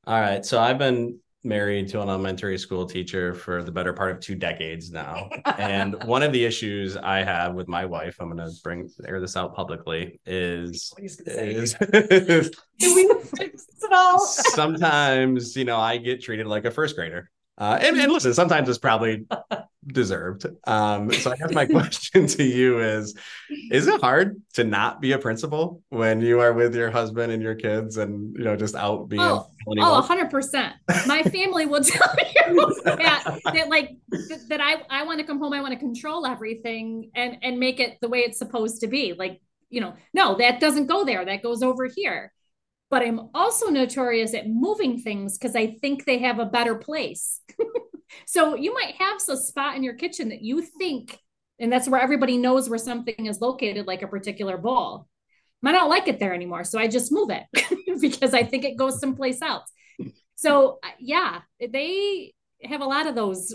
All 0.06 0.20
right. 0.20 0.44
So 0.44 0.60
I've 0.60 0.78
been 0.78 1.18
married 1.44 1.88
to 1.88 2.00
an 2.00 2.08
elementary 2.08 2.56
school 2.56 2.86
teacher 2.86 3.34
for 3.34 3.62
the 3.62 3.72
better 3.72 3.92
part 3.92 4.12
of 4.12 4.20
two 4.20 4.34
decades 4.34 4.90
now. 4.90 5.28
And 5.58 6.02
one 6.04 6.22
of 6.22 6.32
the 6.32 6.44
issues 6.44 6.96
I 6.96 7.22
have 7.22 7.54
with 7.54 7.68
my 7.68 7.84
wife, 7.84 8.16
I'm 8.20 8.34
going 8.34 8.38
to 8.38 8.54
bring 8.62 8.90
air 9.06 9.20
this 9.20 9.36
out 9.36 9.54
publicly, 9.54 10.20
is, 10.26 10.92
is 10.98 11.74
Do 12.78 12.94
we 12.94 13.08
fix 13.36 13.66
it 13.82 13.92
all? 13.92 14.18
sometimes, 14.26 15.56
you 15.56 15.64
know, 15.64 15.78
I 15.78 15.98
get 15.98 16.22
treated 16.22 16.46
like 16.46 16.64
a 16.64 16.70
first 16.70 16.96
grader. 16.96 17.30
Uh, 17.58 17.78
and, 17.80 17.96
and 17.98 18.10
listen, 18.10 18.32
sometimes 18.34 18.68
it's 18.68 18.78
probably 18.78 19.26
deserved. 19.86 20.46
Um, 20.64 21.12
so 21.12 21.32
I 21.32 21.36
guess 21.36 21.52
my 21.52 21.66
question 21.78 22.26
to 22.26 22.42
you 22.42 22.80
is 22.80 23.14
Is 23.70 23.86
it 23.86 24.00
hard 24.00 24.40
to 24.54 24.64
not 24.64 25.00
be 25.00 25.12
a 25.12 25.18
principal 25.18 25.82
when 25.90 26.20
you 26.20 26.40
are 26.40 26.52
with 26.52 26.74
your 26.74 26.90
husband 26.90 27.32
and 27.32 27.42
your 27.42 27.54
kids 27.54 27.98
and, 27.98 28.34
you 28.36 28.44
know, 28.44 28.56
just 28.56 28.74
out 28.74 29.08
being 29.08 29.22
Oh, 29.22 29.46
Oh, 29.78 30.00
hundred 30.00 30.30
percent. 30.30 30.74
My 31.06 31.22
family 31.34 31.66
will 31.66 31.84
tell 31.84 32.14
you 32.46 32.74
that, 32.84 33.40
that 33.44 33.68
like 33.68 33.90
th- 34.12 34.40
that 34.48 34.60
I, 34.60 34.82
I 34.90 35.04
want 35.04 35.20
to 35.20 35.26
come 35.26 35.38
home, 35.38 35.52
I 35.52 35.60
want 35.60 35.72
to 35.72 35.78
control 35.78 36.26
everything 36.26 37.10
and 37.14 37.36
and 37.42 37.60
make 37.60 37.78
it 37.78 37.98
the 38.00 38.08
way 38.08 38.20
it's 38.20 38.38
supposed 38.38 38.80
to 38.80 38.88
be. 38.88 39.12
Like, 39.12 39.40
you 39.70 39.80
know, 39.80 39.94
no, 40.12 40.36
that 40.38 40.58
doesn't 40.58 40.86
go 40.86 41.04
there. 41.04 41.24
That 41.24 41.42
goes 41.42 41.62
over 41.62 41.86
here. 41.86 42.32
But 42.92 43.00
I'm 43.00 43.30
also 43.32 43.70
notorious 43.70 44.34
at 44.34 44.50
moving 44.50 45.00
things 45.00 45.38
because 45.38 45.56
I 45.56 45.78
think 45.80 46.04
they 46.04 46.18
have 46.18 46.38
a 46.38 46.44
better 46.44 46.74
place. 46.74 47.40
so 48.26 48.54
you 48.54 48.74
might 48.74 48.96
have 48.98 49.18
a 49.30 49.36
spot 49.38 49.76
in 49.76 49.82
your 49.82 49.94
kitchen 49.94 50.28
that 50.28 50.42
you 50.42 50.60
think, 50.60 51.18
and 51.58 51.72
that's 51.72 51.88
where 51.88 52.02
everybody 52.02 52.36
knows 52.36 52.68
where 52.68 52.78
something 52.78 53.24
is 53.24 53.40
located, 53.40 53.86
like 53.86 54.02
a 54.02 54.06
particular 54.08 54.58
bowl. 54.58 55.08
I 55.64 55.72
don't 55.72 55.88
like 55.88 56.06
it 56.06 56.20
there 56.20 56.34
anymore. 56.34 56.64
So 56.64 56.78
I 56.78 56.86
just 56.86 57.10
move 57.10 57.30
it 57.30 57.44
because 58.02 58.34
I 58.34 58.42
think 58.42 58.66
it 58.66 58.76
goes 58.76 59.00
someplace 59.00 59.40
else. 59.40 59.72
So 60.34 60.78
uh, 60.84 60.88
yeah, 61.00 61.40
they 61.66 62.34
have 62.62 62.82
a 62.82 62.86
lot 62.86 63.06
of 63.06 63.14
those 63.14 63.54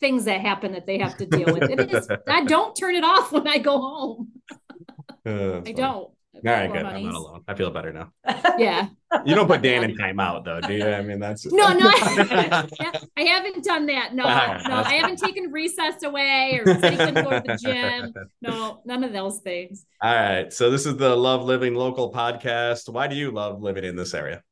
things 0.00 0.26
that 0.26 0.42
happen 0.42 0.72
that 0.72 0.84
they 0.86 0.98
have 0.98 1.16
to 1.16 1.24
deal 1.24 1.46
with. 1.46 1.62
It 1.70 1.90
is, 1.94 2.08
I 2.28 2.44
don't 2.44 2.76
turn 2.76 2.94
it 2.94 3.04
off 3.04 3.32
when 3.32 3.48
I 3.48 3.56
go 3.56 3.80
home. 3.80 4.32
Uh, 5.26 5.62
I 5.64 5.72
don't. 5.72 6.10
All 6.34 6.52
right, 6.52 6.72
good. 6.72 6.84
I'm 6.84 7.04
not 7.04 7.14
alone. 7.14 7.44
I 7.46 7.54
feel 7.54 7.70
better 7.70 7.92
now. 7.92 8.12
Yeah. 8.58 8.88
You 9.24 9.34
don't 9.34 9.46
put 9.46 9.62
Dan 9.62 9.84
in 9.84 9.96
timeout 9.96 10.44
though, 10.44 10.60
do 10.60 10.74
you? 10.74 10.86
I 10.86 11.02
mean, 11.02 11.20
that's 11.20 11.46
No, 11.46 11.72
no, 11.72 11.86
I, 11.88 12.68
I 13.16 13.22
haven't 13.22 13.64
done 13.64 13.86
that. 13.86 14.14
No, 14.14 14.24
no, 14.24 14.30
I 14.30 14.94
haven't 14.94 15.18
taken 15.18 15.50
recess 15.52 16.02
away 16.02 16.60
or 16.64 16.74
taken 16.80 17.14
for 17.14 17.40
the 17.40 17.58
gym. 17.62 18.12
No, 18.42 18.82
none 18.84 19.04
of 19.04 19.12
those 19.12 19.40
things. 19.40 19.86
All 20.02 20.14
right. 20.14 20.52
So 20.52 20.70
this 20.70 20.84
is 20.84 20.96
the 20.98 21.16
Love 21.16 21.44
Living 21.44 21.74
Local 21.74 22.12
podcast. 22.12 22.92
Why 22.92 23.06
do 23.06 23.16
you 23.16 23.30
love 23.30 23.62
living 23.62 23.84
in 23.84 23.96
this 23.96 24.12
area? 24.12 24.42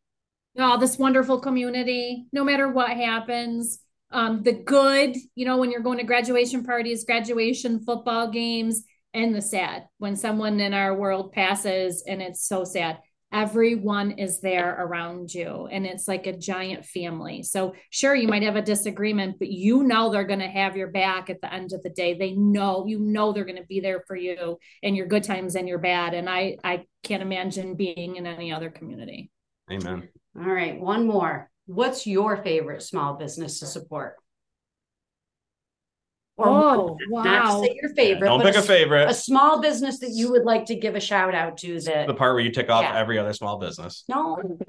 oh, 0.58 0.78
this 0.78 0.98
wonderful 0.98 1.40
community, 1.40 2.26
no 2.32 2.44
matter 2.44 2.68
what 2.68 2.90
happens. 2.90 3.80
Um, 4.10 4.42
the 4.42 4.52
good, 4.52 5.16
you 5.34 5.46
know, 5.46 5.56
when 5.56 5.70
you're 5.70 5.80
going 5.80 5.98
to 5.98 6.04
graduation 6.04 6.64
parties, 6.64 7.04
graduation 7.04 7.82
football 7.84 8.30
games, 8.30 8.84
and 9.14 9.34
the 9.34 9.42
sad 9.42 9.86
when 9.98 10.16
someone 10.16 10.60
in 10.60 10.74
our 10.74 10.94
world 10.94 11.32
passes 11.32 12.02
and 12.06 12.22
it's 12.22 12.46
so 12.46 12.64
sad. 12.64 12.98
Everyone 13.32 14.10
is 14.12 14.42
there 14.42 14.76
around 14.78 15.32
you, 15.32 15.66
and 15.72 15.86
it's 15.86 16.06
like 16.06 16.26
a 16.26 16.36
giant 16.36 16.84
family. 16.84 17.42
So, 17.42 17.74
sure, 17.88 18.14
you 18.14 18.28
might 18.28 18.42
have 18.42 18.56
a 18.56 18.62
disagreement, 18.62 19.38
but 19.38 19.48
you 19.48 19.84
know 19.84 20.12
they're 20.12 20.24
going 20.24 20.40
to 20.40 20.48
have 20.48 20.76
your 20.76 20.88
back 20.88 21.30
at 21.30 21.40
the 21.40 21.50
end 21.50 21.72
of 21.72 21.82
the 21.82 21.88
day. 21.88 22.12
They 22.12 22.32
know, 22.32 22.84
you 22.86 22.98
know, 22.98 23.32
they're 23.32 23.46
going 23.46 23.56
to 23.56 23.64
be 23.64 23.80
there 23.80 24.04
for 24.06 24.16
you 24.16 24.58
in 24.82 24.94
your 24.94 25.06
good 25.06 25.24
times 25.24 25.54
and 25.54 25.66
your 25.66 25.78
bad. 25.78 26.12
And 26.12 26.28
I, 26.28 26.58
I 26.62 26.84
can't 27.02 27.22
imagine 27.22 27.74
being 27.74 28.16
in 28.16 28.26
any 28.26 28.52
other 28.52 28.68
community. 28.68 29.30
Amen. 29.70 30.10
All 30.36 30.44
right, 30.44 30.78
one 30.78 31.06
more. 31.06 31.50
What's 31.64 32.06
your 32.06 32.42
favorite 32.42 32.82
small 32.82 33.14
business 33.14 33.60
to 33.60 33.66
support? 33.66 34.16
Or 36.42 36.48
Oh, 36.48 36.98
one, 37.08 37.24
not 37.24 37.44
wow. 37.44 37.62
say 37.62 37.78
your 37.80 37.94
favorite, 37.94 38.28
Don't 38.28 38.42
pick 38.42 38.56
a 38.56 38.58
a, 38.58 38.62
favorite. 38.62 39.08
a 39.10 39.14
small 39.14 39.60
business 39.60 39.98
that 40.00 40.10
you 40.10 40.30
would 40.32 40.44
like 40.44 40.66
to 40.66 40.74
give 40.74 40.94
a 40.94 41.00
shout 41.00 41.34
out 41.34 41.56
to 41.58 41.80
that. 41.82 42.06
the 42.06 42.14
part 42.14 42.34
where 42.34 42.42
you 42.42 42.50
tick 42.50 42.68
off 42.70 42.82
Yeah. 42.82 42.98
every 42.98 43.18
other 43.18 43.32
small 43.32 43.58
business. 43.58 44.04
no, 44.08 44.36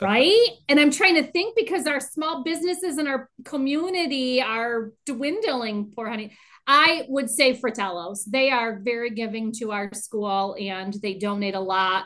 right? 0.00 0.48
And 0.68 0.80
I'm 0.80 0.90
trying 0.90 1.16
to 1.16 1.30
think 1.30 1.56
because 1.56 1.86
our 1.86 2.00
small 2.00 2.42
businesses 2.42 2.98
in 2.98 3.06
our 3.06 3.28
community 3.44 4.40
are 4.42 4.92
dwindling, 5.06 5.92
poor 5.94 6.08
honey. 6.08 6.32
I 6.66 7.06
would 7.08 7.28
say 7.28 7.54
Fratello's. 7.54 8.24
They 8.24 8.50
are 8.50 8.78
very 8.82 9.10
giving 9.10 9.50
to 9.54 9.72
our 9.72 9.92
school 9.94 10.56
and 10.60 10.94
they 11.02 11.14
donate 11.14 11.54
a 11.56 11.60
lot 11.60 12.04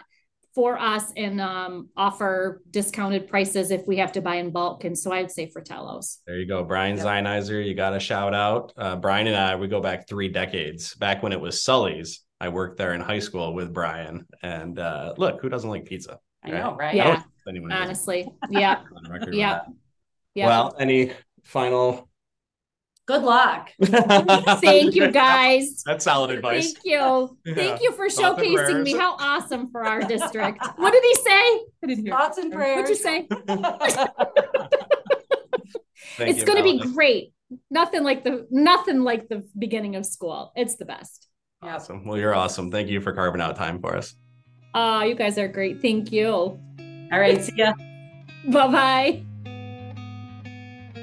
for 0.56 0.78
us 0.78 1.12
and 1.18 1.38
um, 1.38 1.90
offer 1.98 2.62
discounted 2.70 3.28
prices 3.28 3.70
if 3.70 3.86
we 3.86 3.98
have 3.98 4.10
to 4.10 4.22
buy 4.22 4.36
in 4.36 4.50
bulk. 4.50 4.84
And 4.84 4.98
so 4.98 5.12
I 5.12 5.20
would 5.20 5.30
say 5.30 5.50
Fratello's. 5.50 6.22
There 6.26 6.38
you 6.38 6.46
go. 6.46 6.64
Brian 6.64 6.96
Yep. 6.96 7.04
Zionizer, 7.04 7.62
you 7.64 7.74
got 7.74 7.94
a 7.94 8.00
shout 8.00 8.34
out. 8.34 8.72
Uh, 8.74 8.96
Brian 8.96 9.26
and 9.26 9.36
I, 9.36 9.54
we 9.56 9.68
go 9.68 9.82
back 9.82 10.08
three 10.08 10.28
decades. 10.30 10.94
Back 10.94 11.22
when 11.22 11.32
it 11.32 11.40
was 11.40 11.62
Sully's, 11.62 12.22
I 12.40 12.48
worked 12.48 12.78
there 12.78 12.94
in 12.94 13.02
high 13.02 13.18
school 13.18 13.52
with 13.52 13.74
Brian. 13.74 14.26
And 14.42 14.78
uh, 14.78 15.12
look, 15.18 15.42
who 15.42 15.50
doesn't 15.50 15.68
like 15.68 15.84
pizza? 15.84 16.18
I 16.42 16.52
know, 16.52 16.74
right? 16.74 16.94
Yeah. 16.94 17.02
I 17.04 17.06
don't 17.08 17.16
think 17.20 17.32
anyone 17.48 17.70
does. 17.70 17.80
Honestly. 17.82 18.26
Yeah. 18.48 18.80
On 18.96 19.02
the 19.02 19.10
record 19.10 19.28
with 19.28 19.34
Yeah. 19.34 19.52
that. 19.56 19.66
Yeah. 20.34 20.46
Well, 20.46 20.74
any 20.80 21.12
final? 21.44 22.08
Good 23.06 23.22
luck. 23.22 23.70
Thank 23.82 24.96
you 24.96 25.12
guys. 25.12 25.82
That's 25.86 26.04
solid 26.04 26.32
advice. 26.32 26.72
Thank 26.72 26.84
you. 26.84 27.38
Yeah. 27.44 27.54
Thank 27.54 27.80
you 27.80 27.92
for 27.92 28.10
Thoughts 28.10 28.42
showcasing 28.42 28.82
me. 28.82 28.94
How 28.94 29.14
awesome 29.14 29.70
for 29.70 29.84
our 29.84 30.00
district. 30.02 30.66
What 30.76 30.92
did 30.92 31.04
he 31.04 31.14
say? 31.14 31.30
I 31.30 31.86
didn't 31.86 32.04
hear. 32.04 32.12
Thoughts 32.12 32.38
and 32.38 32.52
prayers. 32.52 32.76
What'd 32.76 32.90
you 32.90 32.96
say? 32.96 33.28
Thank 36.16 36.30
it's 36.30 36.40
you, 36.40 36.46
going 36.46 36.58
to 36.58 36.62
be 36.64 36.80
great. 36.92 37.32
Nothing 37.70 38.02
like 38.02 38.24
the 38.24 38.46
nothing 38.50 39.02
like 39.02 39.28
the 39.28 39.48
beginning 39.56 39.94
of 39.94 40.04
school. 40.04 40.52
It's 40.56 40.74
the 40.74 40.84
best. 40.84 41.28
Awesome. 41.62 42.04
Well, 42.04 42.18
you're 42.18 42.34
awesome. 42.34 42.72
Thank 42.72 42.88
you 42.88 43.00
for 43.00 43.12
carving 43.12 43.40
out 43.40 43.54
time 43.54 43.80
for 43.80 43.96
us. 43.96 44.14
Ah, 44.74 45.04
you 45.04 45.14
guys 45.14 45.38
are 45.38 45.48
great. 45.48 45.80
Thank 45.80 46.10
you. 46.10 46.28
All 46.28 47.20
right, 47.20 47.40
see 47.40 47.54
ya. 47.56 47.72
Bye 48.48 48.68
bye. 48.68 49.26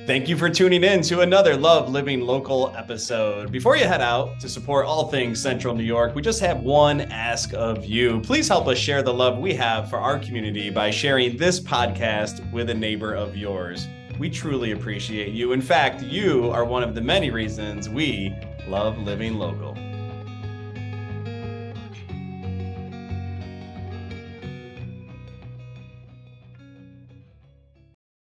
Thank 0.05 0.27
you 0.27 0.35
for 0.35 0.49
tuning 0.49 0.83
in 0.83 1.01
to 1.03 1.21
another 1.21 1.55
Love 1.55 1.89
Living 1.89 2.19
Local 2.19 2.75
episode. 2.75 3.53
Before 3.53 3.77
you 3.77 3.85
head 3.85 4.01
out 4.01 4.37
to 4.41 4.49
support 4.49 4.85
all 4.85 5.07
things 5.07 5.41
Central 5.41 5.73
New 5.73 5.85
York, 5.85 6.13
we 6.13 6.21
just 6.21 6.41
have 6.41 6.59
one 6.59 6.99
ask 6.99 7.53
of 7.53 7.85
you. 7.85 8.19
Please 8.19 8.49
help 8.49 8.67
us 8.67 8.77
share 8.77 9.01
the 9.01 9.13
love 9.13 9.37
we 9.37 9.53
have 9.53 9.89
for 9.89 9.99
our 9.99 10.19
community 10.19 10.69
by 10.69 10.91
sharing 10.91 11.37
this 11.37 11.57
podcast 11.57 12.51
with 12.51 12.69
a 12.69 12.73
neighbor 12.73 13.13
of 13.13 13.37
yours. 13.37 13.87
We 14.19 14.29
truly 14.29 14.71
appreciate 14.71 15.31
you. 15.31 15.53
In 15.53 15.61
fact, 15.61 16.01
you 16.01 16.49
are 16.49 16.65
one 16.65 16.83
of 16.83 16.95
the 16.95 17.01
many 17.01 17.31
reasons 17.31 17.87
we 17.87 18.35
love 18.67 18.97
living 18.97 19.35
local. 19.35 19.73